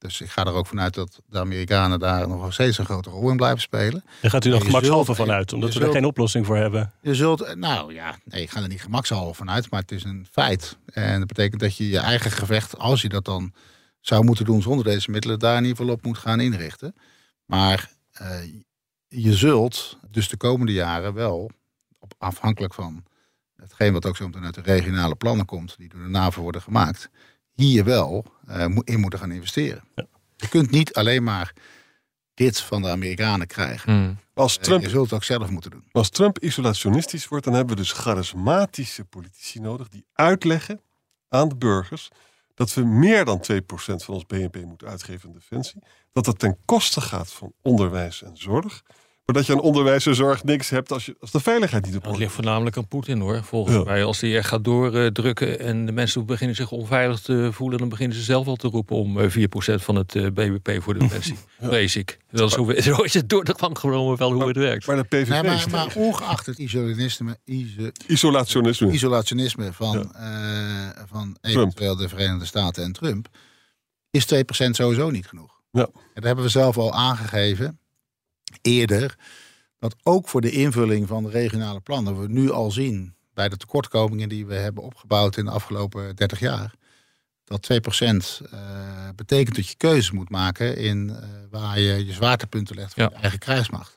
Dus 0.00 0.20
ik 0.20 0.30
ga 0.30 0.44
er 0.44 0.52
ook 0.52 0.66
vanuit 0.66 0.94
dat 0.94 1.20
de 1.26 1.38
Amerikanen 1.38 1.98
daar 1.98 2.28
nog 2.28 2.52
steeds 2.52 2.78
een 2.78 2.84
grote 2.84 3.10
rol 3.10 3.30
in 3.30 3.36
blijven 3.36 3.60
spelen. 3.60 4.04
Daar 4.20 4.30
gaat 4.30 4.44
u 4.44 4.50
nog 4.50 4.64
gemakshalve 4.64 5.14
vanuit, 5.14 5.52
omdat 5.52 5.74
we 5.74 5.84
er 5.84 5.92
geen 5.92 6.04
oplossing 6.04 6.46
voor 6.46 6.56
hebben. 6.56 6.92
Je 7.00 7.14
zult, 7.14 7.54
nou 7.54 7.94
ja, 7.94 8.18
nee, 8.24 8.42
ik 8.42 8.50
ga 8.50 8.62
er 8.62 8.68
niet 8.68 8.82
gemakshalve 8.82 9.34
vanuit, 9.34 9.70
maar 9.70 9.80
het 9.80 9.92
is 9.92 10.04
een 10.04 10.26
feit. 10.30 10.76
En 10.86 11.18
dat 11.18 11.28
betekent 11.28 11.60
dat 11.60 11.76
je 11.76 11.88
je 11.88 11.98
eigen 11.98 12.30
gevecht, 12.30 12.78
als 12.78 13.02
je 13.02 13.08
dat 13.08 13.24
dan 13.24 13.52
zou 14.00 14.24
moeten 14.24 14.44
doen 14.44 14.62
zonder 14.62 14.84
deze 14.84 15.10
middelen, 15.10 15.38
daar 15.38 15.56
in 15.56 15.62
ieder 15.62 15.76
geval 15.76 15.92
op 15.92 16.04
moet 16.04 16.18
gaan 16.18 16.40
inrichten. 16.40 16.94
Maar 17.44 17.90
uh, 18.20 18.28
je 19.08 19.34
zult 19.34 19.98
dus 20.10 20.28
de 20.28 20.36
komende 20.36 20.72
jaren 20.72 21.14
wel, 21.14 21.50
op, 21.98 22.14
afhankelijk 22.18 22.74
van 22.74 23.04
hetgeen 23.56 23.92
wat 23.92 24.06
ook 24.06 24.16
zo 24.16 24.26
meteen 24.26 24.44
uit 24.44 24.54
de 24.54 24.60
regionale 24.60 25.14
plannen 25.14 25.46
komt, 25.46 25.74
die 25.78 25.88
door 25.88 26.02
de 26.02 26.08
NAVO 26.08 26.42
worden 26.42 26.62
gemaakt, 26.62 27.10
hier 27.60 27.84
wel 27.84 28.24
uh, 28.48 28.66
in 28.84 29.00
moeten 29.00 29.18
gaan 29.18 29.32
investeren. 29.32 29.84
Ja. 29.94 30.06
Je 30.36 30.48
kunt 30.48 30.70
niet 30.70 30.92
alleen 30.92 31.22
maar 31.22 31.52
dit 32.34 32.60
van 32.60 32.82
de 32.82 32.88
Amerikanen 32.88 33.46
krijgen. 33.46 33.92
Hmm. 33.92 34.18
Als 34.34 34.56
uh, 34.56 34.62
Trump, 34.62 34.82
je 34.82 34.88
zult 34.88 35.04
het 35.04 35.12
ook 35.12 35.24
zelf 35.24 35.50
moeten 35.50 35.70
doen. 35.70 35.84
Als 35.92 36.10
Trump 36.10 36.38
isolationistisch 36.38 37.28
wordt, 37.28 37.44
dan 37.44 37.54
hebben 37.54 37.76
we 37.76 37.82
dus 37.82 37.92
charismatische 37.92 39.04
politici 39.04 39.60
nodig 39.60 39.88
die 39.88 40.04
uitleggen 40.12 40.80
aan 41.28 41.48
de 41.48 41.56
burgers 41.56 42.10
dat 42.54 42.74
we 42.74 42.84
meer 42.84 43.24
dan 43.24 43.44
2% 43.52 43.62
van 43.76 44.14
ons 44.14 44.26
BNP 44.26 44.64
moeten 44.64 44.88
uitgeven 44.88 45.28
aan 45.28 45.34
defensie. 45.34 45.82
Dat 46.12 46.24
dat 46.24 46.38
ten 46.38 46.56
koste 46.64 47.00
gaat 47.00 47.32
van 47.32 47.52
onderwijs 47.62 48.22
en 48.22 48.36
zorg. 48.36 48.82
Maar 49.30 49.42
dat 49.42 49.48
je 49.48 49.58
aan 49.58 49.66
onderwijs 49.68 50.06
en 50.06 50.14
zorg 50.14 50.44
niks 50.44 50.70
hebt 50.70 50.92
als, 50.92 51.06
je, 51.06 51.16
als 51.20 51.30
de 51.30 51.40
veiligheid 51.40 51.84
niet 51.84 51.96
op 51.96 52.00
orde 52.00 52.10
Dat 52.10 52.20
ligt 52.20 52.32
voornamelijk 52.32 52.76
aan 52.76 52.88
Poetin 52.88 53.20
hoor. 53.20 53.42
Volgens 53.44 53.84
mij 53.84 54.04
als 54.04 54.20
hij 54.20 54.36
echt 54.36 54.48
gaat 54.48 54.64
doordrukken 54.64 55.60
en 55.60 55.86
de 55.86 55.92
mensen 55.92 56.26
beginnen 56.26 56.56
zich 56.56 56.70
onveilig 56.70 57.20
te 57.20 57.48
voelen, 57.52 57.78
dan 57.78 57.88
beginnen 57.88 58.16
ze 58.16 58.22
zelf 58.22 58.46
al 58.46 58.56
te 58.56 58.68
roepen 58.68 58.96
om 58.96 59.18
4% 59.18 59.22
eh, 59.22 59.78
van 59.78 59.94
het 59.94 60.14
eh, 60.14 60.26
BBP 60.26 60.82
voor 60.82 60.94
de 60.94 61.00
defensie. 61.08 61.36
ja. 61.60 61.70
Ik. 61.70 62.18
Dat 62.30 62.50
is 62.50 62.56
hoe, 62.56 62.82
zo 62.82 62.96
is 62.96 63.14
het 63.14 63.28
door 63.28 63.44
de 63.44 63.54
gang 63.58 63.78
genomen 63.78 64.16
wel 64.16 64.32
hoe 64.32 64.48
het 64.48 64.56
werkt. 64.56 64.86
Maar 64.86 64.96
de 64.96 65.02
PVV 65.02 65.28
nee, 65.28 65.42
maar, 65.42 65.66
maar, 65.70 65.92
ongeacht 65.94 66.46
het 66.46 66.58
isolationisme, 66.58 67.38
isolationisme. 68.06 68.92
isolationisme 68.92 69.72
van, 69.72 70.10
ja. 70.12 70.92
uh, 70.96 71.02
van 71.06 71.36
eventueel 71.40 71.96
de 71.96 72.08
Verenigde 72.08 72.46
Staten 72.46 72.84
en 72.84 72.92
Trump, 72.92 73.28
is 74.10 74.34
2% 74.34 74.36
sowieso 74.70 75.10
niet 75.10 75.26
genoeg. 75.26 75.60
Ja. 75.70 75.82
En 75.84 75.92
dat 76.14 76.24
hebben 76.24 76.44
we 76.44 76.50
zelf 76.50 76.78
al 76.78 76.92
aangegeven 76.92 77.80
eerder. 78.62 79.18
Dat 79.78 79.96
ook 80.02 80.28
voor 80.28 80.40
de 80.40 80.50
invulling 80.50 81.08
van 81.08 81.22
de 81.22 81.30
regionale 81.30 81.80
plannen 81.80 82.20
we 82.20 82.28
nu 82.28 82.50
al 82.50 82.70
zien 82.70 83.14
bij 83.34 83.48
de 83.48 83.56
tekortkomingen 83.56 84.28
die 84.28 84.46
we 84.46 84.54
hebben 84.54 84.82
opgebouwd 84.82 85.36
in 85.36 85.44
de 85.44 85.50
afgelopen 85.50 86.16
30 86.16 86.38
jaar. 86.38 86.74
Dat 87.44 87.68
2% 87.72 88.46
uh, 88.52 89.08
betekent 89.16 89.56
dat 89.56 89.68
je 89.68 89.76
keuzes 89.76 90.10
moet 90.10 90.30
maken 90.30 90.76
in 90.76 91.08
uh, 91.08 91.16
waar 91.50 91.78
je 91.80 92.06
je 92.06 92.12
zwaartepunten 92.12 92.76
legt 92.76 92.94
voor 92.94 93.02
ja. 93.02 93.08
je 93.08 93.20
eigen 93.20 93.38
krijgsmacht. 93.38 93.96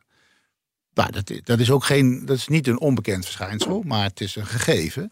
Nou, 0.94 1.12
dat, 1.12 1.32
dat, 1.44 1.60
is 1.60 1.72
ook 1.72 1.84
geen, 1.84 2.26
dat 2.26 2.38
is 2.38 2.48
niet 2.48 2.68
een 2.68 2.80
onbekend 2.80 3.26
verschijnsel, 3.26 3.82
maar 3.82 4.04
het 4.04 4.22
is 4.22 4.36
een 4.36 4.46
gegeven. 4.46 5.12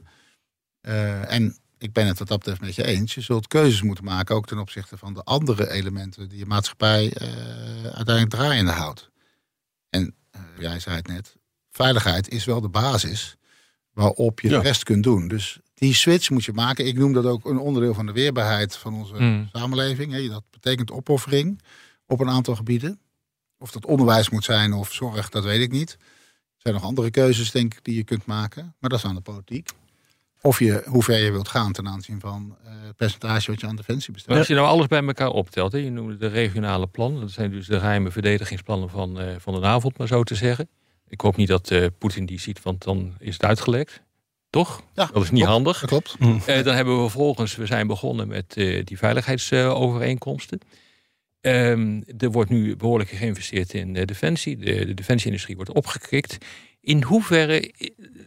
Uh, 0.82 1.32
en 1.32 1.58
ik 1.78 1.94
ben 1.94 2.08
het 2.08 2.20
wat 2.20 2.28
dat 2.28 2.38
betreft 2.38 2.62
met 2.62 2.76
je 2.76 2.86
eens. 2.86 3.14
Je 3.14 3.22
zult 3.22 3.48
keuzes 3.48 3.82
moeten 3.82 4.04
maken, 4.04 4.36
ook 4.36 4.48
ten 4.48 4.60
opzichte 4.60 4.98
van 4.98 5.14
de 5.14 5.24
andere 5.24 5.72
elementen 5.72 6.30
die 6.30 6.38
je 6.38 6.46
maatschappij 6.46 7.14
uiteindelijk 7.84 8.30
draaiende 8.30 8.72
houdt. 8.72 9.11
En 9.92 10.16
uh, 10.36 10.42
jij 10.60 10.80
zei 10.80 10.96
het 10.96 11.08
net, 11.08 11.38
veiligheid 11.70 12.30
is 12.30 12.46
wel 12.46 12.62
de 12.62 12.70
basis 12.70 13.36
waarop 13.94 14.40
je 14.40 14.50
ja. 14.50 14.58
de 14.58 14.64
rest 14.64 14.84
kunt 14.84 15.04
doen. 15.04 15.28
Dus 15.28 15.60
die 15.74 15.94
switch 15.94 16.30
moet 16.30 16.46
je 16.46 16.54
maken. 16.54 16.88
Ik 16.88 16.98
noem 16.98 17.14
dat 17.14 17.26
ook 17.26 17.46
een 17.46 17.58
onderdeel 17.58 17.94
van 17.94 18.06
de 18.06 18.12
weerbaarheid 18.12 18.76
van 18.76 18.94
onze 18.94 19.16
mm. 19.22 19.50
samenleving. 19.54 20.30
Dat 20.30 20.44
betekent 20.50 20.92
opoffering 20.92 21.62
op 22.06 22.20
een 22.20 22.30
aantal 22.30 22.56
gebieden. 22.56 23.00
Of 23.58 23.72
dat 23.72 23.86
onderwijs 23.86 24.30
moet 24.30 24.44
zijn 24.44 24.74
of 24.74 24.94
zorg, 24.94 25.30
dat 25.30 25.44
weet 25.44 25.62
ik 25.62 25.72
niet. 25.72 25.92
Er 25.92 26.58
zijn 26.58 26.74
nog 26.74 26.84
andere 26.84 27.12
keuzes, 27.12 27.52
denk 27.52 27.74
ik, 27.74 27.84
die 27.84 27.96
je 27.96 28.04
kunt 28.04 28.26
maken. 28.26 28.76
Maar 28.80 28.90
dat 28.90 29.00
is 29.00 29.06
aan 29.06 29.16
de 29.16 29.22
politiek. 29.22 29.70
Of 30.42 30.60
je, 30.60 30.84
hoe 30.86 31.04
ver 31.04 31.18
je 31.18 31.32
wilt 31.32 31.48
gaan 31.48 31.72
ten 31.72 31.88
aanzien 31.88 32.20
van 32.20 32.58
uh, 32.66 32.70
het 32.86 32.96
percentage 32.96 33.52
wat 33.52 33.60
je 33.60 33.68
aan 33.68 33.76
defensie 33.76 34.14
besteedt. 34.14 34.38
Als 34.38 34.48
je 34.48 34.54
nou 34.54 34.68
alles 34.68 34.88
bij 34.88 35.04
elkaar 35.04 35.30
optelt, 35.30 35.72
hè, 35.72 35.78
je 35.78 35.90
noemde 35.90 36.18
de 36.18 36.28
regionale 36.28 36.88
plannen. 36.88 37.22
Dat 37.22 37.32
zijn 37.32 37.52
dus 37.52 37.68
de 37.68 37.80
geheime 37.80 38.12
verdedigingsplannen 38.12 38.90
van, 38.90 39.22
uh, 39.22 39.28
van 39.38 39.54
de 39.54 39.60
NAVO, 39.60 39.90
maar 39.98 40.08
zo 40.08 40.24
te 40.24 40.36
zeggen. 40.36 40.70
Ik 41.08 41.22
hoop 41.22 41.36
niet 41.36 41.48
dat 41.48 41.72
uh, 41.72 41.86
Poetin 41.98 42.26
die 42.26 42.40
ziet, 42.40 42.62
want 42.62 42.84
dan 42.84 43.14
is 43.20 43.34
het 43.34 43.44
uitgelekt. 43.44 44.02
Toch? 44.50 44.82
Ja, 44.94 45.10
dat 45.14 45.24
is 45.24 45.32
niet 45.32 45.44
klopt, 45.44 45.54
handig. 45.54 45.80
Dat 45.80 45.90
klopt. 45.90 46.20
Mm. 46.20 46.42
dan 46.64 46.76
hebben 46.76 46.96
we 46.96 47.02
vervolgens, 47.02 47.56
we 47.56 47.66
zijn 47.66 47.88
begonnen 47.88 48.28
met 48.28 48.54
die 48.84 48.98
veiligheidsovereenkomsten. 48.98 50.60
Um, 51.42 52.04
er 52.18 52.32
wordt 52.32 52.50
nu 52.50 52.76
behoorlijk 52.76 53.10
geïnvesteerd 53.10 53.74
in 53.74 53.94
defensie. 53.94 54.58
De, 54.58 54.86
de 54.86 54.94
defensieindustrie 54.94 55.56
wordt 55.56 55.74
opgekrikt. 55.74 56.38
In 56.82 57.04
hoeverre 57.04 57.74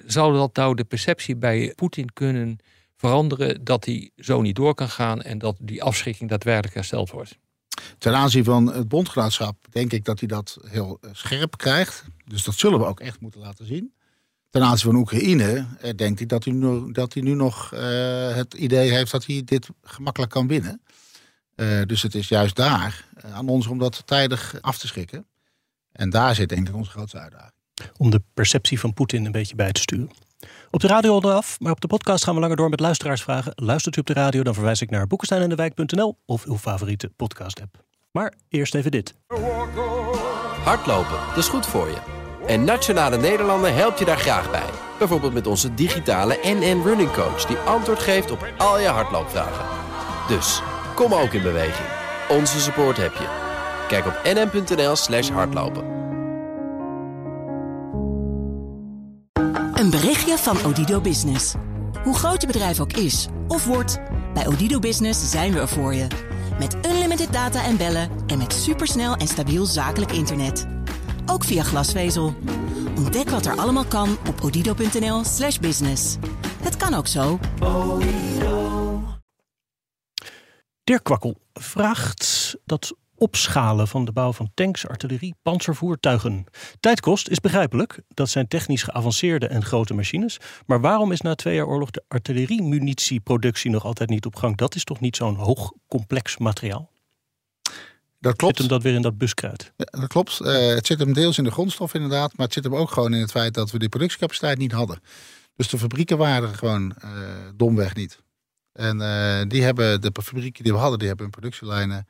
zou 0.07 0.35
dat 0.35 0.57
nou 0.57 0.75
de 0.75 0.85
perceptie 0.85 1.37
bij 1.37 1.73
Poetin 1.75 2.13
kunnen 2.13 2.59
veranderen 2.97 3.65
dat 3.65 3.85
hij 3.85 4.11
zo 4.17 4.41
niet 4.41 4.57
door 4.57 4.75
kan 4.75 4.89
gaan 4.89 5.23
en 5.23 5.39
dat 5.39 5.57
die 5.61 5.83
afschrikking 5.83 6.31
daadwerkelijk 6.31 6.75
hersteld 6.75 7.11
wordt? 7.11 7.39
Ten 7.99 8.15
aanzien 8.15 8.45
van 8.45 8.73
het 8.73 8.89
bondgenootschap 8.89 9.57
denk 9.71 9.93
ik 9.93 10.05
dat 10.05 10.19
hij 10.19 10.29
dat 10.29 10.59
heel 10.67 11.01
scherp 11.13 11.57
krijgt. 11.57 12.05
Dus 12.25 12.45
dat 12.45 12.55
zullen 12.55 12.79
we 12.79 12.85
ook 12.85 13.01
echt 13.01 13.21
moeten 13.21 13.41
laten 13.41 13.67
zien. 13.67 13.93
Ten 14.51 14.63
aanzien 14.63 14.91
van 14.91 15.01
Oekraïne 15.01 15.67
denkt 15.97 16.19
hij 16.19 16.27
dat 16.27 16.45
hij 16.45 16.53
nu, 16.53 16.93
dat 16.93 17.15
hij 17.15 17.23
nu 17.23 17.35
nog 17.35 17.71
het 18.35 18.55
idee 18.55 18.91
heeft 18.91 19.11
dat 19.11 19.27
hij 19.27 19.43
dit 19.45 19.69
gemakkelijk 19.83 20.33
kan 20.33 20.47
winnen. 20.47 20.81
Uh, 21.57 21.83
dus 21.87 22.03
het 22.03 22.15
is 22.15 22.29
juist 22.29 22.57
daar 22.57 23.05
uh, 23.25 23.35
aan 23.35 23.49
ons 23.49 23.67
om 23.67 23.79
dat 23.79 24.03
tijdig 24.07 24.55
af 24.61 24.79
te 24.79 24.87
schrikken. 24.87 25.27
En 25.93 26.11
daar 26.11 26.35
zit 26.35 26.49
denk 26.49 26.69
ik 26.69 26.75
onze 26.75 26.91
grootste 26.91 27.19
uitdaging 27.19 27.53
om 27.97 28.11
de 28.11 28.23
perceptie 28.35 28.81
van 28.81 28.95
Poetin 28.95 29.25
een 29.25 29.33
beetje 29.33 29.55
bij 29.55 29.73
te 29.73 29.81
sturen. 29.81 30.11
Op 30.71 30.81
de 30.81 30.87
radio 30.87 31.17
eraf, 31.19 31.61
maar 31.61 31.73
op 31.73 31.81
de 31.81 31.87
podcast 31.87 32.25
gaan 32.25 32.35
we 32.35 32.41
langer 32.41 32.57
door 32.57 32.69
met 32.69 32.81
luisteraarsvragen. 32.81 33.53
Luistert 33.55 33.97
u 33.97 34.01
op 34.01 34.07
de 34.07 34.13
radio, 34.13 34.43
dan 34.43 34.55
verwijs 34.55 34.81
ik 34.81 34.91
naar 34.91 35.07
boekensteinendewijk.nl 35.07 36.19
of 36.27 36.45
uw 36.45 36.59
favoriete 36.59 37.09
podcast-app. 37.17 37.85
Maar 38.11 38.35
eerst 38.49 38.75
even 38.75 38.91
dit. 38.91 39.15
Hardlopen, 40.65 41.19
dat 41.29 41.37
is 41.37 41.49
goed 41.49 41.67
voor 41.67 41.89
je. 41.89 41.99
En 42.47 42.65
Nationale 42.65 43.17
Nederlanden 43.17 43.75
helpt 43.75 43.99
je 43.99 44.05
daar 44.05 44.19
graag 44.19 44.51
bij. 44.51 44.71
Bijvoorbeeld 44.99 45.33
met 45.33 45.47
onze 45.47 45.75
digitale 45.75 46.39
NN 46.43 46.83
Running 46.85 47.13
Coach... 47.13 47.47
die 47.47 47.57
antwoord 47.57 47.99
geeft 47.99 48.31
op 48.31 48.53
al 48.59 48.79
je 48.81 48.89
hardloopvragen. 48.89 49.67
Dus, 50.29 50.63
kom 50.95 51.15
ook 51.15 51.33
in 51.33 51.43
beweging. 51.43 51.89
Onze 52.29 52.61
support 52.61 52.97
heb 52.97 53.13
je. 53.13 53.27
Kijk 53.89 54.07
op 54.07 54.21
nn.nl 54.25 54.97
slash 54.97 55.29
hardlopen. 55.29 55.85
Een 59.75 59.91
berichtje 59.91 60.37
van 60.39 60.57
Odido 60.65 61.01
Business. 61.01 61.55
Hoe 62.03 62.15
groot 62.15 62.41
je 62.41 62.47
bedrijf 62.47 62.81
ook 62.81 62.93
is 62.93 63.29
of 63.49 63.65
wordt, 63.65 63.99
bij 64.35 64.47
Odido 64.47 64.79
Business 64.79 65.31
zijn 65.31 65.53
we 65.53 65.61
er 65.61 65.69
voor 65.69 65.95
je. 65.95 66.07
Met 66.59 66.77
unlimited 66.87 67.33
data 67.33 67.65
en 67.65 67.77
bellen 67.77 68.11
en 68.27 68.39
met 68.39 68.53
supersnel 68.53 69.15
en 69.15 69.27
stabiel 69.27 69.65
zakelijk 69.65 70.13
internet. 70.13 70.67
Ook 71.27 71.45
via 71.45 71.63
glasvezel. 71.63 72.35
Ontdek 72.97 73.31
wat 73.31 73.47
er 73.47 73.57
allemaal 73.57 73.85
kan 73.85 74.17
op 74.29 74.43
odido.nl/slash 74.43 75.59
business. 75.59 76.17
Het 76.63 76.77
kan 76.77 76.95
ook 76.95 77.07
zo. 77.07 77.39
Dirk 80.85 81.03
Kwakkel 81.03 81.37
vraagt 81.53 82.57
dat 82.65 82.97
opschalen 83.15 83.89
van 83.89 84.05
de 84.05 84.13
bouw 84.13 84.33
van 84.33 84.51
tanks, 84.55 84.87
artillerie, 84.87 85.35
panzervoertuigen. 85.43 86.45
Tijdkost 86.81 87.29
is 87.29 87.41
begrijpelijk. 87.41 88.01
Dat 88.09 88.29
zijn 88.29 88.49
technisch 88.49 88.83
geavanceerde 88.83 89.47
en 89.47 89.65
grote 89.65 89.95
machines. 89.95 90.39
Maar 90.67 90.81
waarom 90.81 91.13
is 91.13 91.21
na 91.21 91.35
twee 91.35 91.55
jaar 91.55 91.67
oorlog 91.67 91.91
de 91.91 92.05
artilleriemunitieproductie 92.09 93.71
nog 93.71 93.85
altijd 93.85 94.09
niet 94.11 94.27
op 94.27 94.37
gang? 94.37 94.57
Dat 94.57 94.75
is 94.75 94.85
toch 94.85 95.01
niet 95.01 95.17
zo'n 95.17 95.35
hoog 95.35 95.73
complex 95.89 96.39
materiaal? 96.39 96.91
Dat 98.21 98.37
klopt. 98.37 98.57
Zit 98.57 98.59
hem 98.59 98.77
dat 98.77 98.83
weer 98.83 98.95
in 98.95 99.03
dat 99.03 99.19
buskruid? 99.19 99.73
Ja, 99.77 99.99
dat 100.01 100.09
klopt. 100.09 100.41
Uh, 100.41 100.75
het 100.75 100.87
zit 100.87 100.99
hem 100.99 101.13
deels 101.13 101.39
in 101.39 101.45
de 101.45 101.51
grondstof 101.51 101.95
inderdaad. 101.95 102.37
Maar 102.37 102.47
het 102.47 102.55
zit 102.55 102.65
hem 102.65 102.75
ook 102.75 102.91
gewoon 102.91 103.15
in 103.15 103.21
het 103.21 103.31
feit 103.31 103.55
dat 103.55 103.71
we 103.71 103.79
die 103.79 103.89
productiecapaciteit 103.89 104.59
niet 104.59 104.73
hadden. 104.73 105.01
Dus 105.57 105.69
de 105.69 105.79
fabrieken 105.79 106.19
waren 106.19 106.55
gewoon 106.55 106.95
uh, 107.05 107.11
domweg 107.55 107.95
niet. 107.95 108.23
En 108.75 109.01
uh, 109.01 109.43
die 109.49 109.63
hebben 109.63 110.01
de 110.01 110.11
fabrieken 110.23 110.65
die 110.65 110.73
we 110.73 110.79
hadden, 110.79 110.99
die 110.99 111.09
hebben 111.09 111.27
hun 111.27 111.35
productielijnen 111.35 112.07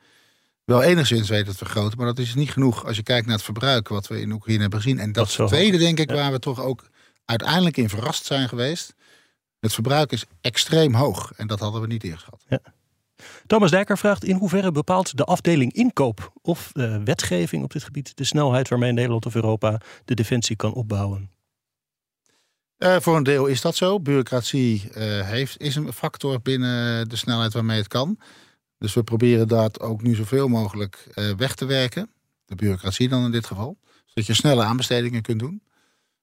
wel 0.63 0.81
enigszins 0.81 1.29
weten 1.29 1.51
te 1.51 1.57
vergroten. 1.57 1.97
Maar 1.97 2.07
dat 2.07 2.19
is 2.19 2.35
niet 2.35 2.51
genoeg 2.51 2.85
als 2.85 2.95
je 2.95 3.03
kijkt 3.03 3.25
naar 3.25 3.35
het 3.35 3.45
verbruik 3.45 3.87
wat 3.87 4.07
we 4.07 4.21
in 4.21 4.31
Oekraïne 4.31 4.61
hebben 4.61 4.81
gezien. 4.81 4.99
En 4.99 5.11
dat, 5.11 5.27
is 5.27 5.37
het 5.37 5.47
tweede, 5.47 5.77
denk 5.77 5.99
ik, 5.99 6.11
waar 6.11 6.31
we 6.31 6.39
toch 6.39 6.61
ook 6.61 6.89
uiteindelijk 7.25 7.77
in 7.77 7.89
verrast 7.89 8.25
zijn 8.25 8.49
geweest. 8.49 8.95
Het 9.59 9.73
verbruik 9.73 10.11
is 10.11 10.25
extreem 10.41 10.93
hoog. 10.93 11.31
En 11.35 11.47
dat 11.47 11.59
hadden 11.59 11.81
we 11.81 11.87
niet 11.87 12.03
eerst 12.03 12.23
gehad. 12.23 12.43
Ja. 12.47 12.59
Thomas 13.47 13.71
Dijker 13.71 13.97
vraagt 13.97 14.23
in 14.23 14.35
hoeverre 14.35 14.71
bepaalt 14.71 15.17
de 15.17 15.23
afdeling 15.23 15.73
inkoop 15.73 16.31
of 16.41 16.71
uh, 16.73 16.97
wetgeving 17.03 17.63
op 17.63 17.71
dit 17.73 17.83
gebied 17.83 18.17
de 18.17 18.23
snelheid 18.23 18.69
waarmee 18.69 18.91
Nederland 18.91 19.25
of 19.25 19.35
Europa 19.35 19.81
de 20.05 20.13
defensie 20.13 20.55
kan 20.55 20.73
opbouwen? 20.73 21.29
Uh, 22.79 22.95
voor 22.99 23.15
een 23.15 23.23
deel 23.23 23.45
is 23.45 23.61
dat 23.61 23.75
zo. 23.75 23.99
Bureaucratie 23.99 24.83
uh, 24.83 25.21
heeft, 25.27 25.61
is 25.61 25.75
een 25.75 25.93
factor 25.93 26.41
binnen 26.41 27.09
de 27.09 27.15
snelheid 27.15 27.53
waarmee 27.53 27.77
het 27.77 27.87
kan. 27.87 28.19
Dus 28.77 28.93
we 28.93 29.03
proberen 29.03 29.47
dat 29.47 29.79
ook 29.79 30.01
nu 30.01 30.15
zoveel 30.15 30.47
mogelijk 30.47 31.07
weg 31.37 31.55
te 31.55 31.65
werken. 31.65 32.09
De 32.45 32.55
bureaucratie 32.55 33.09
dan 33.09 33.25
in 33.25 33.31
dit 33.31 33.45
geval. 33.45 33.77
Zodat 34.05 34.25
je 34.25 34.33
snelle 34.33 34.63
aanbestedingen 34.63 35.21
kunt 35.21 35.39
doen. 35.39 35.61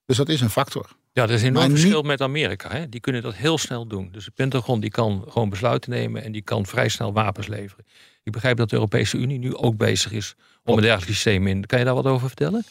Dus 0.05 0.17
dat 0.17 0.29
is 0.29 0.41
een 0.41 0.49
factor. 0.49 0.95
Ja, 1.11 1.23
er 1.23 1.29
is 1.29 1.41
een 1.41 1.47
enorm 1.47 1.69
verschil 1.69 2.01
met 2.01 2.21
Amerika. 2.21 2.69
Hè? 2.69 2.89
Die 2.89 2.99
kunnen 2.99 3.21
dat 3.21 3.35
heel 3.35 3.57
snel 3.57 3.87
doen. 3.87 4.09
Dus 4.11 4.25
de 4.25 4.31
Pentagon 4.31 4.79
die 4.79 4.89
kan 4.89 5.25
gewoon 5.27 5.49
besluiten 5.49 5.91
nemen 5.91 6.23
en 6.23 6.31
die 6.31 6.41
kan 6.41 6.65
vrij 6.65 6.89
snel 6.89 7.13
wapens 7.13 7.47
leveren. 7.47 7.85
Ik 8.23 8.31
begrijp 8.31 8.57
dat 8.57 8.69
de 8.69 8.75
Europese 8.75 9.17
Unie 9.17 9.39
nu 9.39 9.55
ook 9.55 9.77
bezig 9.77 10.11
is 10.11 10.35
om 10.63 10.75
een 10.75 10.81
dergelijk 10.81 11.11
systeem 11.11 11.47
in. 11.47 11.65
Kan 11.65 11.79
je 11.79 11.85
daar 11.85 11.93
wat 11.93 12.05
over 12.05 12.27
vertellen? 12.27 12.63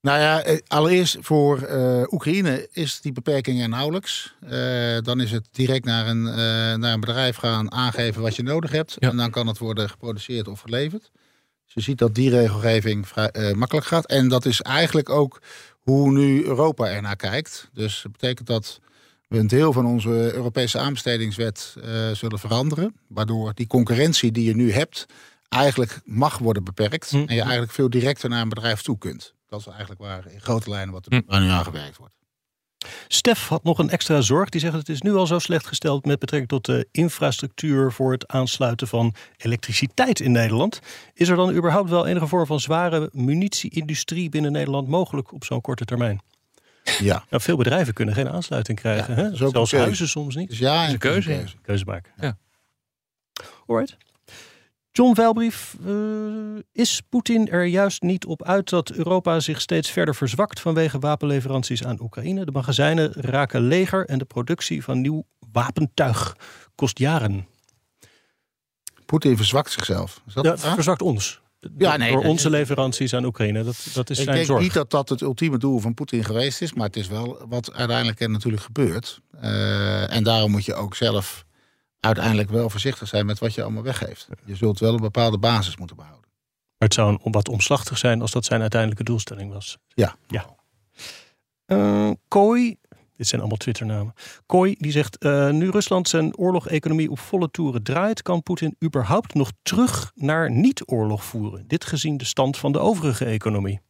Nou 0.00 0.20
ja, 0.20 0.42
eh, 0.42 0.58
allereerst 0.66 1.16
voor 1.20 1.68
uh, 1.68 2.02
Oekraïne 2.10 2.68
is 2.72 3.00
die 3.00 3.12
beperking 3.12 3.62
er 3.62 3.68
nauwelijks. 3.68 4.34
Uh, 4.42 4.98
dan 5.00 5.20
is 5.20 5.30
het 5.30 5.48
direct 5.52 5.84
naar 5.84 6.06
een, 6.06 6.24
uh, 6.26 6.34
naar 6.74 6.92
een 6.92 7.00
bedrijf 7.00 7.36
gaan 7.36 7.72
aangeven 7.72 8.22
wat 8.22 8.36
je 8.36 8.42
nodig 8.42 8.70
hebt. 8.70 8.96
En 8.96 9.16
dan 9.16 9.30
kan 9.30 9.46
het 9.46 9.58
worden 9.58 9.90
geproduceerd 9.90 10.48
of 10.48 10.60
geleverd. 10.60 11.10
Dus 11.64 11.74
je 11.74 11.80
ziet 11.80 11.98
dat 11.98 12.14
die 12.14 12.30
regelgeving 12.30 13.08
vrij 13.08 13.54
makkelijk 13.56 13.86
gaat. 13.86 14.06
En 14.06 14.28
dat 14.28 14.44
is 14.44 14.62
eigenlijk 14.62 15.08
ook 15.08 15.40
hoe 15.78 16.10
nu 16.10 16.44
Europa 16.44 16.86
ernaar 16.86 17.16
kijkt. 17.16 17.68
Dus 17.72 18.00
dat 18.02 18.12
betekent 18.12 18.46
dat 18.46 18.80
we 19.28 19.38
een 19.38 19.46
deel 19.46 19.72
van 19.72 19.86
onze 19.86 20.34
Europese 20.34 20.78
aanbestedingswet 20.78 21.76
zullen 22.12 22.38
veranderen. 22.38 22.94
Waardoor 23.06 23.52
die 23.54 23.66
concurrentie 23.66 24.32
die 24.32 24.44
je 24.44 24.56
nu 24.56 24.72
hebt 24.72 25.06
eigenlijk 25.48 26.00
mag 26.04 26.38
worden 26.38 26.64
beperkt. 26.64 27.10
Hm. 27.10 27.16
En 27.16 27.34
je 27.34 27.40
eigenlijk 27.40 27.72
veel 27.72 27.90
directer 27.90 28.28
naar 28.28 28.42
een 28.42 28.48
bedrijf 28.48 28.82
toe 28.82 28.98
kunt. 28.98 29.36
Dat 29.48 29.60
is 29.60 29.66
eigenlijk 29.66 30.00
waar 30.00 30.30
in 30.30 30.40
grote 30.40 30.70
lijnen 30.70 30.92
wat 30.94 31.06
er 31.06 31.22
hm. 31.26 31.40
nu 31.40 31.48
aan 31.48 31.64
gewerkt 31.64 31.96
wordt. 31.96 32.14
Stef 33.08 33.48
had 33.48 33.64
nog 33.64 33.78
een 33.78 33.90
extra 33.90 34.20
zorg. 34.20 34.48
Die 34.48 34.60
zegt 34.60 34.74
het 34.74 34.88
is 34.88 35.02
nu 35.02 35.14
al 35.14 35.26
zo 35.26 35.38
slecht 35.38 35.66
gesteld 35.66 36.06
met 36.06 36.18
betrekking 36.18 36.50
tot 36.50 36.64
de 36.64 36.88
infrastructuur 36.90 37.92
voor 37.92 38.12
het 38.12 38.26
aansluiten 38.26 38.88
van 38.88 39.14
elektriciteit 39.36 40.20
in 40.20 40.32
Nederland. 40.32 40.80
Is 41.14 41.28
er 41.28 41.36
dan 41.36 41.54
überhaupt 41.54 41.90
wel 41.90 42.06
enige 42.06 42.26
vorm 42.26 42.46
van 42.46 42.60
zware 42.60 43.08
munitie-industrie 43.12 44.28
binnen 44.28 44.52
Nederland 44.52 44.88
mogelijk 44.88 45.32
op 45.32 45.44
zo'n 45.44 45.60
korte 45.60 45.84
termijn? 45.84 46.20
Ja. 46.98 47.24
Nou, 47.30 47.42
veel 47.42 47.56
bedrijven 47.56 47.94
kunnen 47.94 48.14
geen 48.14 48.28
aansluiting 48.28 48.78
krijgen. 48.78 49.14
hè? 49.14 49.36
Zelfs 49.36 49.72
huizen 49.72 50.08
soms 50.08 50.34
niet. 50.34 50.48
Dus 50.48 50.58
ja, 50.58 50.88
een 50.88 50.98
keuze. 50.98 51.28
keuze. 51.28 51.56
Keuze 51.62 51.84
maken. 51.84 52.12
Ja. 52.16 52.36
Alright. 53.66 53.96
John 54.98 55.14
Veilbrief, 55.14 55.76
uh, 55.86 56.58
is 56.72 57.02
Poetin 57.08 57.48
er 57.48 57.64
juist 57.64 58.02
niet 58.02 58.26
op 58.26 58.42
uit 58.44 58.68
dat 58.68 58.90
Europa 58.90 59.40
zich 59.40 59.60
steeds 59.60 59.90
verder 59.90 60.14
verzwakt 60.14 60.60
vanwege 60.60 60.98
wapenleveranties 60.98 61.84
aan 61.84 62.00
Oekraïne? 62.00 62.44
De 62.44 62.50
magazijnen 62.50 63.12
raken 63.12 63.60
leger 63.60 64.06
en 64.06 64.18
de 64.18 64.24
productie 64.24 64.84
van 64.84 65.00
nieuw 65.00 65.26
wapentuig 65.52 66.36
kost 66.74 66.98
jaren. 66.98 67.46
Poetin 69.06 69.36
verzwakt 69.36 69.70
zichzelf. 69.70 70.22
Is 70.26 70.34
dat 70.34 70.44
ja, 70.44 70.56
verzwakt 70.58 71.02
ons. 71.02 71.40
Ja, 71.76 71.96
nee, 71.96 72.12
door 72.12 72.24
onze 72.24 72.50
leveranties 72.50 73.14
aan 73.14 73.24
Oekraïne. 73.24 73.64
Dat, 73.64 73.86
dat 73.94 74.10
is 74.10 74.18
ik 74.18 74.24
zijn 74.24 74.36
denk 74.36 74.48
zorg. 74.48 74.62
niet 74.62 74.72
dat 74.72 74.90
dat 74.90 75.08
het 75.08 75.20
ultieme 75.20 75.58
doel 75.58 75.78
van 75.78 75.94
Poetin 75.94 76.24
geweest 76.24 76.62
is, 76.62 76.72
maar 76.72 76.86
het 76.86 76.96
is 76.96 77.08
wel 77.08 77.44
wat 77.48 77.72
uiteindelijk 77.72 78.20
er 78.20 78.30
natuurlijk 78.30 78.62
gebeurt. 78.62 79.20
Uh, 79.42 80.12
en 80.12 80.22
daarom 80.22 80.50
moet 80.50 80.64
je 80.64 80.74
ook 80.74 80.94
zelf 80.94 81.46
uiteindelijk 82.00 82.50
wel 82.50 82.70
voorzichtig 82.70 83.08
zijn 83.08 83.26
met 83.26 83.38
wat 83.38 83.54
je 83.54 83.62
allemaal 83.62 83.82
weggeeft. 83.82 84.28
Je 84.44 84.56
zult 84.56 84.78
wel 84.78 84.94
een 84.94 85.00
bepaalde 85.00 85.38
basis 85.38 85.76
moeten 85.76 85.96
behouden. 85.96 86.26
Maar 86.78 86.88
het 86.88 86.94
zou 86.94 87.18
wat 87.22 87.48
omslachtig 87.48 87.98
zijn 87.98 88.20
als 88.20 88.30
dat 88.30 88.44
zijn 88.44 88.60
uiteindelijke 88.60 89.04
doelstelling 89.04 89.52
was. 89.52 89.78
Ja. 89.88 90.16
ja. 90.26 90.56
Uh, 91.66 92.10
Kooi, 92.28 92.76
dit 93.16 93.26
zijn 93.26 93.40
allemaal 93.40 93.58
Twitternamen. 93.58 94.14
Kooi 94.46 94.74
die 94.78 94.92
zegt: 94.92 95.24
uh, 95.24 95.50
Nu 95.50 95.70
Rusland 95.70 96.08
zijn 96.08 96.36
oorlog-economie 96.36 97.10
op 97.10 97.18
volle 97.18 97.50
toeren 97.50 97.82
draait, 97.82 98.22
kan 98.22 98.42
Poetin 98.42 98.76
überhaupt 98.84 99.34
nog 99.34 99.52
terug 99.62 100.12
naar 100.14 100.50
niet-oorlog 100.50 101.24
voeren. 101.24 101.66
Dit 101.66 101.84
gezien 101.84 102.16
de 102.16 102.24
stand 102.24 102.56
van 102.56 102.72
de 102.72 102.78
overige 102.78 103.24
economie. 103.24 103.80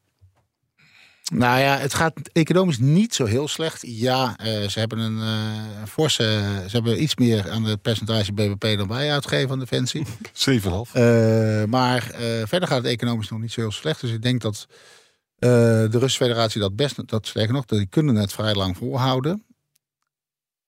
Nou 1.33 1.61
ja, 1.61 1.77
het 1.77 1.95
gaat 1.95 2.13
economisch 2.33 2.79
niet 2.79 3.15
zo 3.15 3.25
heel 3.25 3.49
slecht. 3.49 3.83
Ja, 3.87 4.37
uh, 4.41 4.69
ze 4.69 4.79
hebben 4.79 4.99
een 4.99 5.17
uh, 5.17 5.85
forse. 5.89 6.23
Ze 6.67 6.77
hebben 6.77 7.03
iets 7.03 7.17
meer 7.17 7.51
aan 7.51 7.65
het 7.65 7.83
percentage 7.83 8.33
BBP 8.33 8.79
dan 8.79 8.89
wij 8.89 9.13
uitgeven 9.13 9.51
aan 9.51 9.59
defensie. 9.59 10.07
7,5. 10.51 10.65
Uh, 10.95 11.65
maar 11.65 12.03
verder 12.45 12.69
gaat 12.69 12.83
het 12.83 12.87
economisch 12.87 13.29
nog 13.29 13.41
niet 13.41 13.53
zo 13.53 13.61
heel 13.61 13.73
slecht. 13.73 14.01
Dus 14.01 14.11
ik 14.11 14.23
denk 14.23 14.41
dat 14.41 14.67
de 15.39 15.89
Russische 15.91 16.25
Federatie 16.25 16.61
dat 16.61 16.77
best. 16.77 17.09
Dat 17.09 17.27
sterker 17.27 17.55
nog, 17.55 17.65
die 17.65 17.87
kunnen 17.87 18.15
het 18.15 18.33
vrij 18.33 18.55
lang 18.55 18.77
volhouden. 18.77 19.45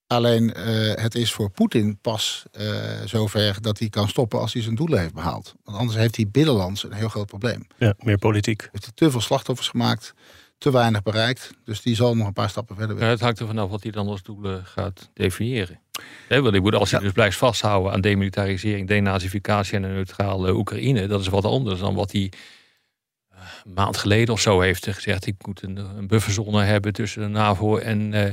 Alleen 0.06 0.48
het 0.94 1.14
is 1.14 1.32
voor 1.32 1.50
Poetin 1.50 1.98
pas 2.00 2.44
zover 3.04 3.60
dat 3.60 3.78
hij 3.78 3.88
kan 3.88 4.08
stoppen 4.08 4.40
als 4.40 4.52
hij 4.52 4.62
zijn 4.62 4.74
doelen 4.74 5.00
heeft 5.00 5.14
behaald. 5.14 5.54
Want 5.64 5.78
anders 5.78 5.98
heeft 5.98 6.16
hij 6.16 6.28
binnenlands 6.30 6.84
een 6.84 6.92
heel 6.92 7.08
groot 7.08 7.26
probleem. 7.26 7.66
Ja, 7.78 7.94
meer 7.98 8.18
politiek. 8.18 8.68
Heeft 8.72 8.84
hij 8.84 8.92
te 8.94 9.10
veel 9.10 9.20
slachtoffers 9.20 9.68
gemaakt 9.68 10.14
te 10.60 10.72
weinig 10.72 11.02
bereikt. 11.02 11.50
Dus 11.64 11.82
die 11.82 11.94
zal 11.94 12.16
nog 12.16 12.26
een 12.26 12.32
paar 12.32 12.50
stappen 12.50 12.76
verder 12.76 12.98
Ja, 12.98 13.06
het 13.06 13.20
hangt 13.20 13.38
er 13.38 13.46
vanaf 13.46 13.70
wat 13.70 13.82
hij 13.82 13.92
dan 13.92 14.08
als 14.08 14.22
doelen 14.22 14.66
gaat 14.66 15.10
definiëren. 15.14 15.80
He, 16.28 16.42
want 16.42 16.54
ik 16.54 16.62
moet, 16.62 16.74
als 16.74 16.90
hij 16.90 17.00
dus 17.00 17.12
blijft 17.12 17.36
vasthouden 17.36 17.92
aan 17.92 18.00
demilitarisering, 18.00 18.88
denazificatie 18.88 19.76
en 19.76 19.82
een 19.82 19.94
neutrale 19.94 20.54
Oekraïne, 20.54 21.06
dat 21.06 21.20
is 21.20 21.28
wat 21.28 21.44
anders 21.44 21.80
dan 21.80 21.94
wat 21.94 22.12
hij 22.12 22.32
een 23.64 23.72
maand 23.74 23.96
geleden 23.96 24.34
of 24.34 24.40
zo 24.40 24.60
heeft 24.60 24.86
gezegd. 24.86 25.26
Ik 25.26 25.46
moet 25.46 25.62
een, 25.62 25.76
een 25.76 26.06
bufferzone 26.06 26.62
hebben 26.62 26.92
tussen 26.92 27.22
de 27.22 27.28
NAVO 27.28 27.76
en, 27.76 28.12
uh, 28.12 28.24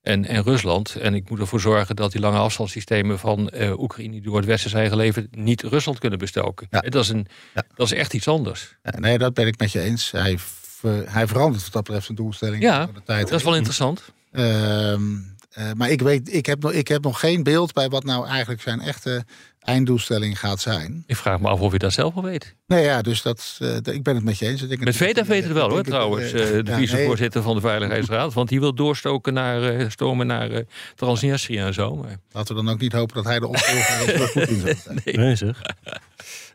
en, 0.00 0.24
en 0.24 0.42
Rusland. 0.42 0.94
En 0.94 1.14
ik 1.14 1.30
moet 1.30 1.38
ervoor 1.38 1.60
zorgen 1.60 1.96
dat 1.96 2.12
die 2.12 2.20
lange 2.20 2.38
afstandssystemen 2.38 3.18
van 3.18 3.50
uh, 3.54 3.78
Oekraïne 3.78 4.12
die 4.12 4.22
door 4.22 4.36
het 4.36 4.44
Westen 4.44 4.70
zijn 4.70 4.88
geleverd, 4.88 5.36
niet 5.36 5.62
Rusland 5.62 5.98
kunnen 5.98 6.18
bestoken. 6.18 6.66
Ja. 6.70 6.80
Dat, 6.80 7.02
is 7.02 7.08
een, 7.08 7.26
dat 7.74 7.86
is 7.86 7.92
echt 7.92 8.14
iets 8.14 8.28
anders. 8.28 8.76
nee, 8.82 9.18
dat 9.18 9.34
ben 9.34 9.46
ik 9.46 9.58
met 9.58 9.72
je 9.72 9.80
eens. 9.80 10.10
Hij 10.10 10.38
hij 11.04 11.26
verandert 11.26 11.62
wat 11.62 11.72
dat 11.72 11.82
betreft 11.82 12.04
zijn 12.04 12.16
doelstelling. 12.16 12.62
Ja, 12.62 12.86
de 12.86 13.02
tijd. 13.04 13.28
dat 13.28 13.38
is 13.38 13.44
wel 13.44 13.54
interessant. 13.54 14.02
Uh, 14.32 14.90
uh, 14.92 15.72
maar 15.76 15.90
ik 15.90 16.00
weet, 16.00 16.34
ik 16.34 16.46
heb, 16.46 16.62
nog, 16.62 16.72
ik 16.72 16.88
heb 16.88 17.02
nog 17.02 17.20
geen 17.20 17.42
beeld 17.42 17.72
bij 17.72 17.88
wat 17.88 18.04
nou 18.04 18.26
eigenlijk 18.26 18.62
zijn 18.62 18.80
echte 18.80 19.24
einddoelstelling 19.60 20.38
gaat 20.38 20.60
zijn. 20.60 21.04
Ik 21.06 21.16
vraag 21.16 21.40
me 21.40 21.48
af 21.48 21.60
of 21.60 21.72
je 21.72 21.78
dat 21.78 21.92
zelf 21.92 22.14
al 22.14 22.22
weet. 22.22 22.54
Nee, 22.66 22.84
ja, 22.84 23.02
dus 23.02 23.22
dat, 23.22 23.58
uh, 23.62 23.76
ik 23.76 24.02
ben 24.02 24.14
het 24.14 24.24
met 24.24 24.38
je 24.38 24.46
eens. 24.46 24.62
Ik 24.62 24.84
met 24.84 24.96
VETA 24.96 25.24
weet 25.24 25.44
het 25.44 25.52
wel 25.52 25.70
hoor, 25.70 25.82
trouwens. 25.82 26.32
de 26.32 26.62
ja, 26.64 26.76
vicevoorzitter 26.76 27.40
nee. 27.40 27.52
van 27.52 27.54
de 27.54 27.68
Veiligheidsraad. 27.68 28.32
Want 28.32 28.48
die 28.48 28.60
wil 28.60 28.74
doorstoken 28.74 29.34
naar, 29.34 29.90
stomen 29.90 30.26
naar 30.26 30.62
Transnistria 30.94 31.66
en 31.66 31.74
zo. 31.74 31.96
Maar... 31.96 32.16
Laten 32.32 32.56
we 32.56 32.62
dan 32.62 32.72
ook 32.72 32.80
niet 32.80 32.92
hopen 32.92 33.14
dat 33.14 33.24
hij 33.24 33.38
de 33.38 33.46
opvolger 33.46 34.28
goed 34.28 34.48
in 34.48 34.76
Nee. 35.04 35.16
nee 35.16 35.36
zeg. 35.36 35.62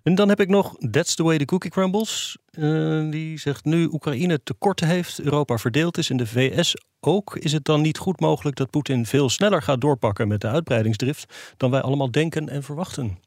En 0.03 0.15
dan 0.15 0.29
heb 0.29 0.39
ik 0.39 0.49
nog 0.49 0.75
That's 0.91 1.15
the 1.15 1.23
way 1.23 1.37
the 1.37 1.45
cookie 1.45 1.71
crumbles. 1.71 2.37
Uh, 2.51 3.11
die 3.11 3.39
zegt 3.39 3.65
nu 3.65 3.87
Oekraïne 3.91 4.43
tekorten 4.43 4.87
heeft, 4.87 5.19
Europa 5.19 5.57
verdeeld 5.57 5.97
is 5.97 6.09
in 6.09 6.17
de 6.17 6.27
VS 6.27 6.75
ook. 6.99 7.35
Is 7.35 7.51
het 7.51 7.65
dan 7.65 7.81
niet 7.81 7.97
goed 7.97 8.19
mogelijk 8.19 8.55
dat 8.55 8.69
Poetin 8.69 9.05
veel 9.05 9.29
sneller 9.29 9.61
gaat 9.61 9.81
doorpakken 9.81 10.27
met 10.27 10.41
de 10.41 10.47
uitbreidingsdrift 10.47 11.53
dan 11.57 11.71
wij 11.71 11.81
allemaal 11.81 12.11
denken 12.11 12.49
en 12.49 12.63
verwachten? 12.63 13.19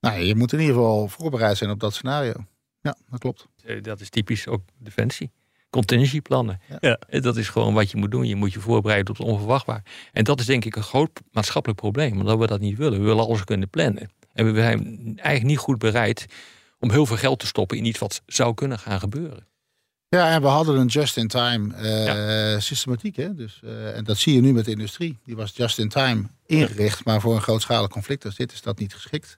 Nou, 0.00 0.20
je 0.20 0.36
moet 0.36 0.52
in 0.52 0.60
ieder 0.60 0.74
geval 0.74 1.08
voorbereid 1.08 1.56
zijn 1.56 1.70
op 1.70 1.80
dat 1.80 1.94
scenario. 1.94 2.34
Ja, 2.80 2.96
dat 3.10 3.20
klopt. 3.20 3.46
Eh, 3.64 3.82
dat 3.82 4.00
is 4.00 4.10
typisch 4.10 4.46
ook 4.46 4.62
defensie. 4.78 5.30
Contingencyplannen. 5.70 6.60
Ja. 6.80 6.98
ja. 7.08 7.20
Dat 7.20 7.36
is 7.36 7.48
gewoon 7.48 7.74
wat 7.74 7.90
je 7.90 7.96
moet 7.96 8.10
doen. 8.10 8.26
Je 8.26 8.36
moet 8.36 8.52
je 8.52 8.60
voorbereiden 8.60 9.10
op 9.10 9.18
het 9.18 9.26
onverwachtbaar. 9.26 9.82
En 10.12 10.24
dat 10.24 10.40
is 10.40 10.46
denk 10.46 10.64
ik 10.64 10.76
een 10.76 10.82
groot 10.82 11.20
maatschappelijk 11.30 11.80
probleem. 11.80 12.18
Omdat 12.18 12.38
we 12.38 12.46
dat 12.46 12.60
niet 12.60 12.78
willen. 12.78 12.98
We 12.98 13.04
willen 13.04 13.24
alles 13.24 13.44
kunnen 13.44 13.70
plannen. 13.70 14.10
En 14.36 14.52
we 14.52 14.60
zijn 14.60 14.84
eigenlijk 15.06 15.42
niet 15.42 15.58
goed 15.58 15.78
bereid 15.78 16.26
om 16.78 16.90
heel 16.90 17.06
veel 17.06 17.16
geld 17.16 17.38
te 17.38 17.46
stoppen 17.46 17.76
in 17.76 17.84
iets 17.84 17.98
wat 17.98 18.22
zou 18.26 18.54
kunnen 18.54 18.78
gaan 18.78 19.00
gebeuren. 19.00 19.46
Ja, 20.08 20.32
en 20.32 20.40
we 20.40 20.46
hadden 20.46 20.76
een 20.76 20.86
just-in-time 20.86 21.74
uh, 22.54 22.60
systematiek. 22.60 23.16
Hè? 23.16 23.34
Dus, 23.34 23.60
uh, 23.64 23.96
en 23.96 24.04
dat 24.04 24.16
zie 24.16 24.34
je 24.34 24.40
nu 24.40 24.52
met 24.52 24.64
de 24.64 24.70
industrie. 24.70 25.18
Die 25.24 25.36
was 25.36 25.56
just-in-time 25.56 26.24
ingericht, 26.46 27.04
maar 27.04 27.20
voor 27.20 27.34
een 27.34 27.42
grootschalig 27.42 27.88
conflict 27.88 28.24
als 28.24 28.36
dit 28.36 28.52
is 28.52 28.62
dat 28.62 28.78
niet 28.78 28.94
geschikt. 28.94 29.36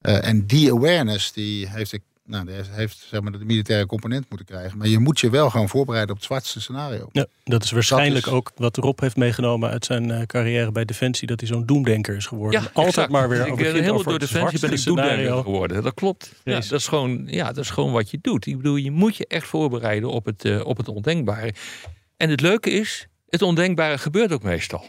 Uh, 0.00 0.26
en 0.26 0.46
die 0.46 0.72
awareness 0.72 1.32
die 1.32 1.68
heeft 1.68 1.90
de 1.90 2.00
nou, 2.26 2.46
die 2.46 2.54
heeft 2.70 3.06
zeg 3.08 3.20
maar, 3.20 3.32
de 3.32 3.44
militaire 3.44 3.86
component 3.86 4.26
moeten 4.28 4.46
krijgen. 4.46 4.78
Maar 4.78 4.88
je 4.88 4.98
moet 4.98 5.20
je 5.20 5.30
wel 5.30 5.50
gaan 5.50 5.68
voorbereiden 5.68 6.10
op 6.10 6.16
het 6.16 6.26
zwartste 6.26 6.60
scenario. 6.60 7.08
Ja, 7.12 7.26
dat 7.44 7.64
is 7.64 7.70
waarschijnlijk 7.70 8.26
ook 8.26 8.52
wat 8.56 8.76
Rob 8.76 9.00
heeft 9.00 9.16
meegenomen 9.16 9.70
uit 9.70 9.84
zijn 9.84 10.08
uh, 10.08 10.22
carrière 10.22 10.72
bij 10.72 10.84
Defensie. 10.84 11.26
Dat 11.26 11.40
hij 11.40 11.48
zo'n 11.48 11.66
doemdenker 11.66 12.16
is 12.16 12.26
geworden. 12.26 12.60
Ja, 12.60 12.70
Altijd 12.72 13.08
maar 13.08 13.28
weer 13.28 13.50
over 13.50 13.66
Ik 13.66 13.72
helemaal 13.72 14.02
door 14.02 14.18
Defensie 14.18 14.60
ben 14.60 14.72
ik 14.72 14.84
doemdenker 14.84 15.42
geworden. 15.42 15.82
Dat 15.82 15.94
klopt. 15.94 16.32
Ja, 16.44 16.54
dat, 16.54 16.72
is 16.72 16.88
gewoon, 16.88 17.24
ja, 17.26 17.46
dat 17.46 17.64
is 17.64 17.70
gewoon 17.70 17.92
wat 17.92 18.10
je 18.10 18.18
doet. 18.22 18.46
Ik 18.46 18.56
bedoel, 18.56 18.76
je 18.76 18.90
moet 18.90 19.16
je 19.16 19.26
echt 19.26 19.46
voorbereiden 19.46 20.10
op 20.10 20.24
het, 20.24 20.44
uh, 20.44 20.66
op 20.66 20.76
het 20.76 20.88
ondenkbare. 20.88 21.54
En 22.16 22.30
het 22.30 22.40
leuke 22.40 22.70
is, 22.70 23.06
het 23.34 23.42
ondenkbare 23.42 23.98
gebeurt 23.98 24.32
ook 24.32 24.42
meestal. 24.42 24.84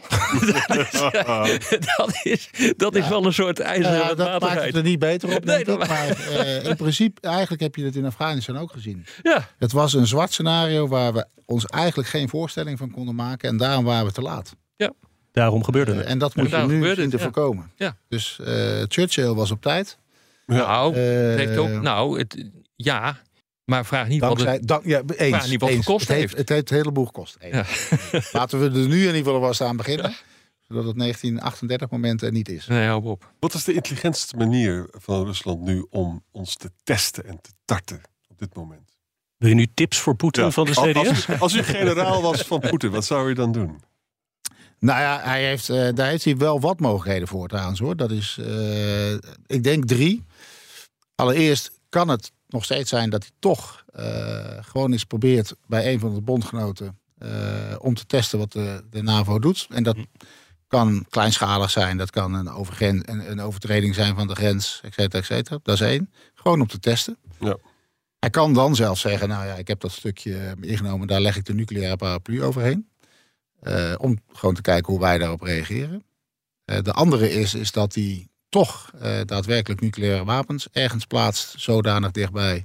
dat 1.96 2.20
is, 2.22 2.50
dat 2.76 2.94
is, 2.94 3.08
wel 3.08 3.26
een 3.26 3.32
soort 3.32 3.60
ijzeren 3.60 4.10
uh, 4.10 4.16
Dat 4.16 4.40
maakt 4.40 4.64
het 4.64 4.76
er 4.76 4.82
niet 4.82 4.98
beter 4.98 5.36
op, 5.36 5.44
nee, 5.54 5.64
Maar 5.66 6.08
uh, 6.30 6.64
in 6.64 6.76
principe, 6.76 7.20
eigenlijk 7.20 7.62
heb 7.62 7.76
je 7.76 7.84
het 7.84 7.96
in 7.96 8.04
Afghanistan 8.04 8.58
ook 8.58 8.72
gezien. 8.72 9.06
Ja. 9.22 9.48
Het 9.58 9.72
was 9.72 9.92
een 9.92 10.06
zwart 10.06 10.32
scenario 10.32 10.88
waar 10.88 11.12
we 11.12 11.26
ons 11.44 11.66
eigenlijk 11.66 12.08
geen 12.08 12.28
voorstelling 12.28 12.78
van 12.78 12.90
konden 12.90 13.14
maken. 13.14 13.48
En 13.48 13.56
daarom 13.56 13.84
waren 13.84 14.06
we 14.06 14.12
te 14.12 14.22
laat. 14.22 14.56
Ja. 14.76 14.92
Daarom 15.32 15.64
gebeurde 15.64 15.94
het. 15.94 16.04
Uh, 16.04 16.10
en 16.10 16.18
dat 16.18 16.34
moet 16.34 16.50
je 16.50 16.56
nu 16.56 16.94
zien 16.94 17.10
te 17.10 17.18
voorkomen. 17.18 17.70
Ja. 17.76 17.96
Dus 18.08 18.38
Churchill 18.88 19.32
was 19.32 19.50
op 19.50 19.62
tijd. 19.62 19.98
Nou, 20.46 20.96
het 20.96 21.38
heeft 21.38 21.56
ook, 21.56 21.80
nou 21.80 22.18
het, 22.18 22.44
ja, 22.76 23.20
maar 23.66 23.86
vraag 23.86 24.08
niet 24.08 24.20
wat 24.20 24.40
het, 24.40 24.66
dank, 24.66 24.84
ja, 24.84 25.02
eens, 25.06 25.36
vraag 25.36 25.48
niet 25.48 25.60
wat 25.60 25.70
het 25.70 25.78
gekost 25.78 26.08
het 26.08 26.16
heeft. 26.16 26.36
Het 26.36 26.48
heeft 26.48 26.70
een 26.70 26.76
heleboel 26.76 27.04
gekost. 27.04 27.36
Ja. 27.40 27.64
Laten 28.32 28.60
we 28.60 28.64
er 28.64 28.88
nu 28.88 29.00
in 29.00 29.14
ieder 29.14 29.16
geval 29.16 29.40
vast 29.40 29.60
aan 29.60 29.76
beginnen. 29.76 30.14
Zodat 30.68 30.84
het 30.84 30.98
1938 30.98 31.90
moment 31.90 32.22
er 32.22 32.32
niet 32.32 32.48
is. 32.48 32.66
Nee, 32.66 32.86
hou 32.86 33.04
op. 33.04 33.32
Wat 33.40 33.54
is 33.54 33.64
de 33.64 33.72
intelligentste 33.72 34.36
manier 34.36 34.88
van 34.90 35.24
Rusland 35.24 35.60
nu 35.60 35.86
om 35.90 36.24
ons 36.30 36.56
te 36.56 36.70
testen 36.82 37.26
en 37.26 37.40
te 37.40 37.50
tarten 37.64 38.00
op 38.28 38.38
dit 38.38 38.54
moment? 38.54 38.90
Wil 39.36 39.48
je 39.48 39.54
nu 39.54 39.66
tips 39.74 39.98
voor 39.98 40.14
Poetin 40.14 40.52
van 40.52 40.64
de 40.64 40.72
CDS? 40.72 41.28
Als, 41.28 41.40
als, 41.40 41.54
u 41.54 41.62
generaal 41.62 42.22
was 42.22 42.42
van 42.42 42.60
Poetin, 42.70 42.90
wat 42.90 43.04
zou 43.04 43.30
u 43.30 43.34
dan 43.34 43.52
doen? 43.52 43.80
Nou 44.78 45.00
ja, 45.00 45.20
hij 45.22 45.44
heeft, 45.44 45.68
uh, 45.68 45.88
daar 45.94 46.08
heeft 46.08 46.24
hij 46.24 46.36
wel 46.36 46.60
wat 46.60 46.80
mogelijkheden 46.80 47.28
voor 47.28 47.48
trouwens 47.48 47.80
hoor. 47.80 47.96
Dat 47.96 48.10
is, 48.10 48.38
uh, 48.40 49.12
ik 49.46 49.62
denk 49.62 49.84
drie. 49.84 50.24
Allereerst 51.14 51.70
kan 51.88 52.08
het 52.08 52.32
nog 52.56 52.64
steeds 52.64 52.90
zijn 52.90 53.10
dat 53.10 53.22
hij 53.22 53.32
toch 53.38 53.84
uh, 53.98 54.04
gewoon 54.60 54.92
eens 54.92 55.04
probeert 55.04 55.54
bij 55.66 55.92
een 55.92 56.00
van 56.00 56.14
de 56.14 56.20
bondgenoten 56.20 56.98
uh, 57.18 57.30
om 57.78 57.94
te 57.94 58.06
testen 58.06 58.38
wat 58.38 58.52
de, 58.52 58.84
de 58.90 59.02
NAVO 59.02 59.38
doet. 59.38 59.66
En 59.70 59.82
dat 59.82 59.96
kan 60.68 61.06
kleinschalig 61.08 61.70
zijn, 61.70 61.96
dat 61.96 62.10
kan 62.10 62.34
een, 62.34 62.48
overgren, 62.48 63.10
een, 63.10 63.30
een 63.30 63.40
overtreding 63.40 63.94
zijn 63.94 64.14
van 64.14 64.26
de 64.26 64.34
grens, 64.34 64.80
et 64.82 64.94
cetera, 64.94 65.18
et 65.18 65.26
cetera. 65.26 65.58
Dat 65.62 65.74
is 65.74 65.80
één. 65.80 66.10
Gewoon 66.34 66.60
om 66.60 66.66
te 66.66 66.78
testen. 66.78 67.16
Ja. 67.40 67.56
Hij 68.18 68.30
kan 68.30 68.52
dan 68.52 68.74
zelf 68.74 68.98
zeggen, 68.98 69.28
nou 69.28 69.46
ja, 69.46 69.54
ik 69.54 69.68
heb 69.68 69.80
dat 69.80 69.92
stukje 69.92 70.56
ingenomen, 70.60 71.06
daar 71.06 71.20
leg 71.20 71.36
ik 71.36 71.44
de 71.44 71.54
nucleaire 71.54 71.96
paraplu 71.96 72.42
overheen. 72.42 72.88
Uh, 73.62 73.94
om 73.98 74.18
gewoon 74.32 74.54
te 74.54 74.62
kijken 74.62 74.92
hoe 74.92 75.00
wij 75.00 75.18
daarop 75.18 75.42
reageren. 75.42 76.04
de 76.64 76.92
andere 76.92 77.30
is, 77.30 77.54
is 77.54 77.72
dat 77.72 77.94
hij 77.94 78.28
toch 78.48 78.90
uh, 78.94 79.20
daadwerkelijk 79.24 79.80
nucleaire 79.80 80.24
wapens 80.24 80.68
ergens 80.72 81.04
plaatst, 81.04 81.54
zodanig 81.56 82.10
dichtbij, 82.10 82.64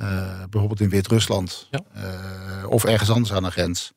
uh, 0.00 0.44
bijvoorbeeld 0.50 0.80
in 0.80 0.88
Wit-Rusland 0.88 1.68
ja. 1.70 1.80
uh, 1.96 2.70
of 2.70 2.84
ergens 2.84 3.10
anders 3.10 3.32
aan 3.32 3.42
de 3.42 3.50
grens, 3.50 3.92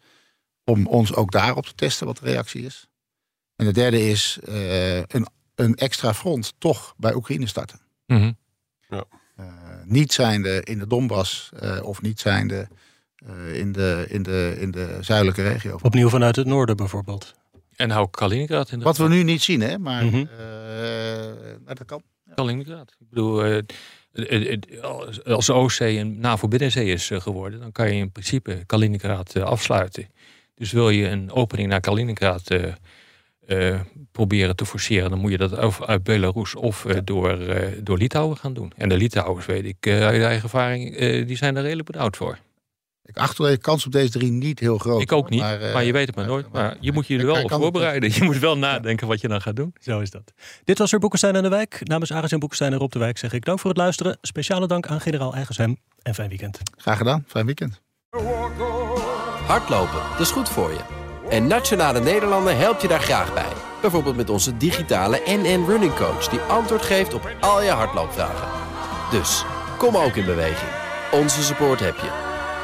om 0.64 0.88
ons 0.88 1.14
ook 1.14 1.32
daarop 1.32 1.66
te 1.66 1.76
testen 1.76 2.06
wat 2.06 2.18
de 2.18 2.26
reactie 2.26 2.66
is. 2.66 2.88
En 3.56 3.66
de 3.66 3.74
derde 3.74 4.10
is 4.10 4.38
een, 4.42 5.28
een, 5.56 5.76
extra 5.76 6.14
front 6.14 6.54
toch 6.58 6.94
bij 6.98 7.14
Oekraïne 7.14 7.48
starten. 7.48 7.80
Mm 8.06 8.18
-hmm. 8.18 8.38
ja. 8.90 9.04
niet 9.86 10.14
zijnde 10.14 10.64
in 10.64 10.80
de 10.80 10.88
Donbass 10.88 11.50
of 11.82 12.02
niet 12.02 12.20
zijnde 12.20 12.68
in, 13.54 13.72
de, 13.72 14.06
in, 14.10 14.24
de, 14.24 14.56
in 14.60 14.72
de 14.72 14.98
zuidelijke 15.02 15.44
regio. 15.44 15.80
Opnieuw 15.82 16.10
vanuit 16.10 16.36
het 16.36 16.48
noorden 16.48 16.78
bijvoorbeeld. 16.78 17.36
En 17.78 17.90
hou 17.90 18.08
Kaliningrad 18.10 18.72
in 18.72 18.80
de 18.80 18.86
Wat 18.86 18.98
we 18.98 19.08
nu 19.08 19.24
niet 19.24 19.42
zien, 19.42 19.62
hè? 19.62 19.78
Maar, 19.78 20.04
mm 20.04 20.10
-hmm. 20.10 20.30
uh, 20.40 20.97
dat 21.76 21.86
kan. 21.86 22.04
Ja. 22.26 22.34
Kaliningrad. 22.34 22.96
Ik 23.00 23.10
bedoel, 23.10 23.46
uh, 23.46 23.62
als 25.26 25.46
de 25.46 25.54
Oostzee 25.54 25.98
een 25.98 26.20
NAVO-binnenzee 26.20 26.92
is 26.92 27.12
geworden, 27.14 27.60
dan 27.60 27.72
kan 27.72 27.88
je 27.88 28.00
in 28.00 28.12
principe 28.12 28.64
Kaliningrad 28.66 29.36
afsluiten. 29.36 30.10
Dus 30.56 30.72
wil 30.72 30.90
je 30.90 31.08
een 31.08 31.32
opening 31.32 31.70
naar 31.70 31.80
Kaliningrad 31.80 32.56
proberen 34.12 34.56
te 34.56 34.66
forceren, 34.66 35.10
dan 35.10 35.20
moet 35.20 35.32
je 35.32 35.38
dat 35.38 35.64
of 35.64 35.84
uit 35.84 36.04
Belarus 36.04 36.56
of 36.56 36.86
door, 37.04 37.40
door 37.84 37.98
Litouwen 37.98 38.38
gaan 38.38 38.54
doen. 38.54 38.72
En 38.76 38.90
de 38.90 38.98
Litouwers, 38.98 39.46
weet 39.46 39.66
ik 39.66 39.88
uit 39.88 40.22
eigen 40.22 40.44
ervaring, 40.44 40.98
die 41.26 41.38
zijn 41.38 41.56
er 41.56 41.62
redelijk 41.62 41.92
benauwd 41.92 42.18
voor. 42.18 42.38
Ik 43.08 43.18
acht 43.18 43.38
de 43.38 43.58
kans 43.58 43.86
op 43.86 43.92
deze 43.92 44.10
drie 44.12 44.32
niet 44.32 44.60
heel 44.60 44.78
groot. 44.78 45.02
Ik 45.02 45.12
ook 45.12 45.30
niet, 45.30 45.40
maar, 45.40 45.62
uh, 45.62 45.74
maar 45.74 45.84
je 45.84 45.92
weet 45.92 46.08
het 46.08 46.16
maar 46.16 46.26
nooit. 46.26 46.52
Maar 46.52 46.78
je 46.80 46.92
moet 46.92 47.08
je 47.08 47.18
er 47.18 47.26
wel 47.26 47.44
op 47.44 47.52
voorbereiden. 47.52 48.14
Je 48.14 48.24
moet 48.24 48.40
wel 48.40 48.58
nadenken 48.58 49.08
wat 49.08 49.22
je 49.22 49.28
dan 49.28 49.42
gaat 49.42 49.56
doen. 49.56 49.74
Zo 49.82 50.00
is 50.00 50.12
dat. 50.12 50.34
Dit 50.64 50.78
was 50.78 50.92
er 50.92 51.00
Boekenstein 51.00 51.36
en 51.36 51.44
de 51.44 51.50
Wijk. 51.50 51.82
Namens 51.84 52.12
Aris 52.12 52.32
en 52.32 52.40
Boekenstein 52.40 52.74
en 52.74 52.80
Rob 52.80 52.92
de 52.92 53.00
Wijk 53.00 53.18
zeg 53.18 53.34
ik 53.34 53.46
dank 53.46 53.60
voor 53.60 53.70
het 53.70 53.80
luisteren. 53.80 54.18
Speciale 54.22 54.68
dank 54.68 54.88
aan 54.88 55.02
generaal 55.02 55.34
Eigenshem 55.34 55.78
en 56.02 56.14
fijn 56.14 56.30
weekend. 56.30 56.60
Graag 56.78 56.98
gedaan, 56.98 57.24
fijn 57.28 57.46
weekend. 57.46 57.82
Hardlopen, 59.46 60.02
dat 60.12 60.20
is 60.20 60.32
goed 60.32 60.50
voor 60.50 60.70
je. 60.70 60.80
En 61.30 61.48
Nationale 61.48 62.00
Nederlanden 62.00 62.58
helpt 62.58 62.82
je 62.82 62.88
daar 62.88 63.02
graag 63.02 63.34
bij. 63.34 63.52
Bijvoorbeeld 63.82 64.16
met 64.16 64.30
onze 64.30 64.58
digitale 64.58 65.22
NN 65.26 65.66
Running 65.68 65.96
Coach... 65.96 66.28
die 66.28 66.40
antwoord 66.40 66.82
geeft 66.82 67.14
op 67.14 67.30
al 67.40 67.62
je 67.62 67.70
hardloopvragen. 67.70 68.48
Dus, 69.12 69.44
kom 69.78 69.98
ook 69.98 70.16
in 70.16 70.26
beweging. 70.26 70.72
Onze 71.12 71.44
support 71.44 71.80
heb 71.80 71.96
je. 71.96 72.27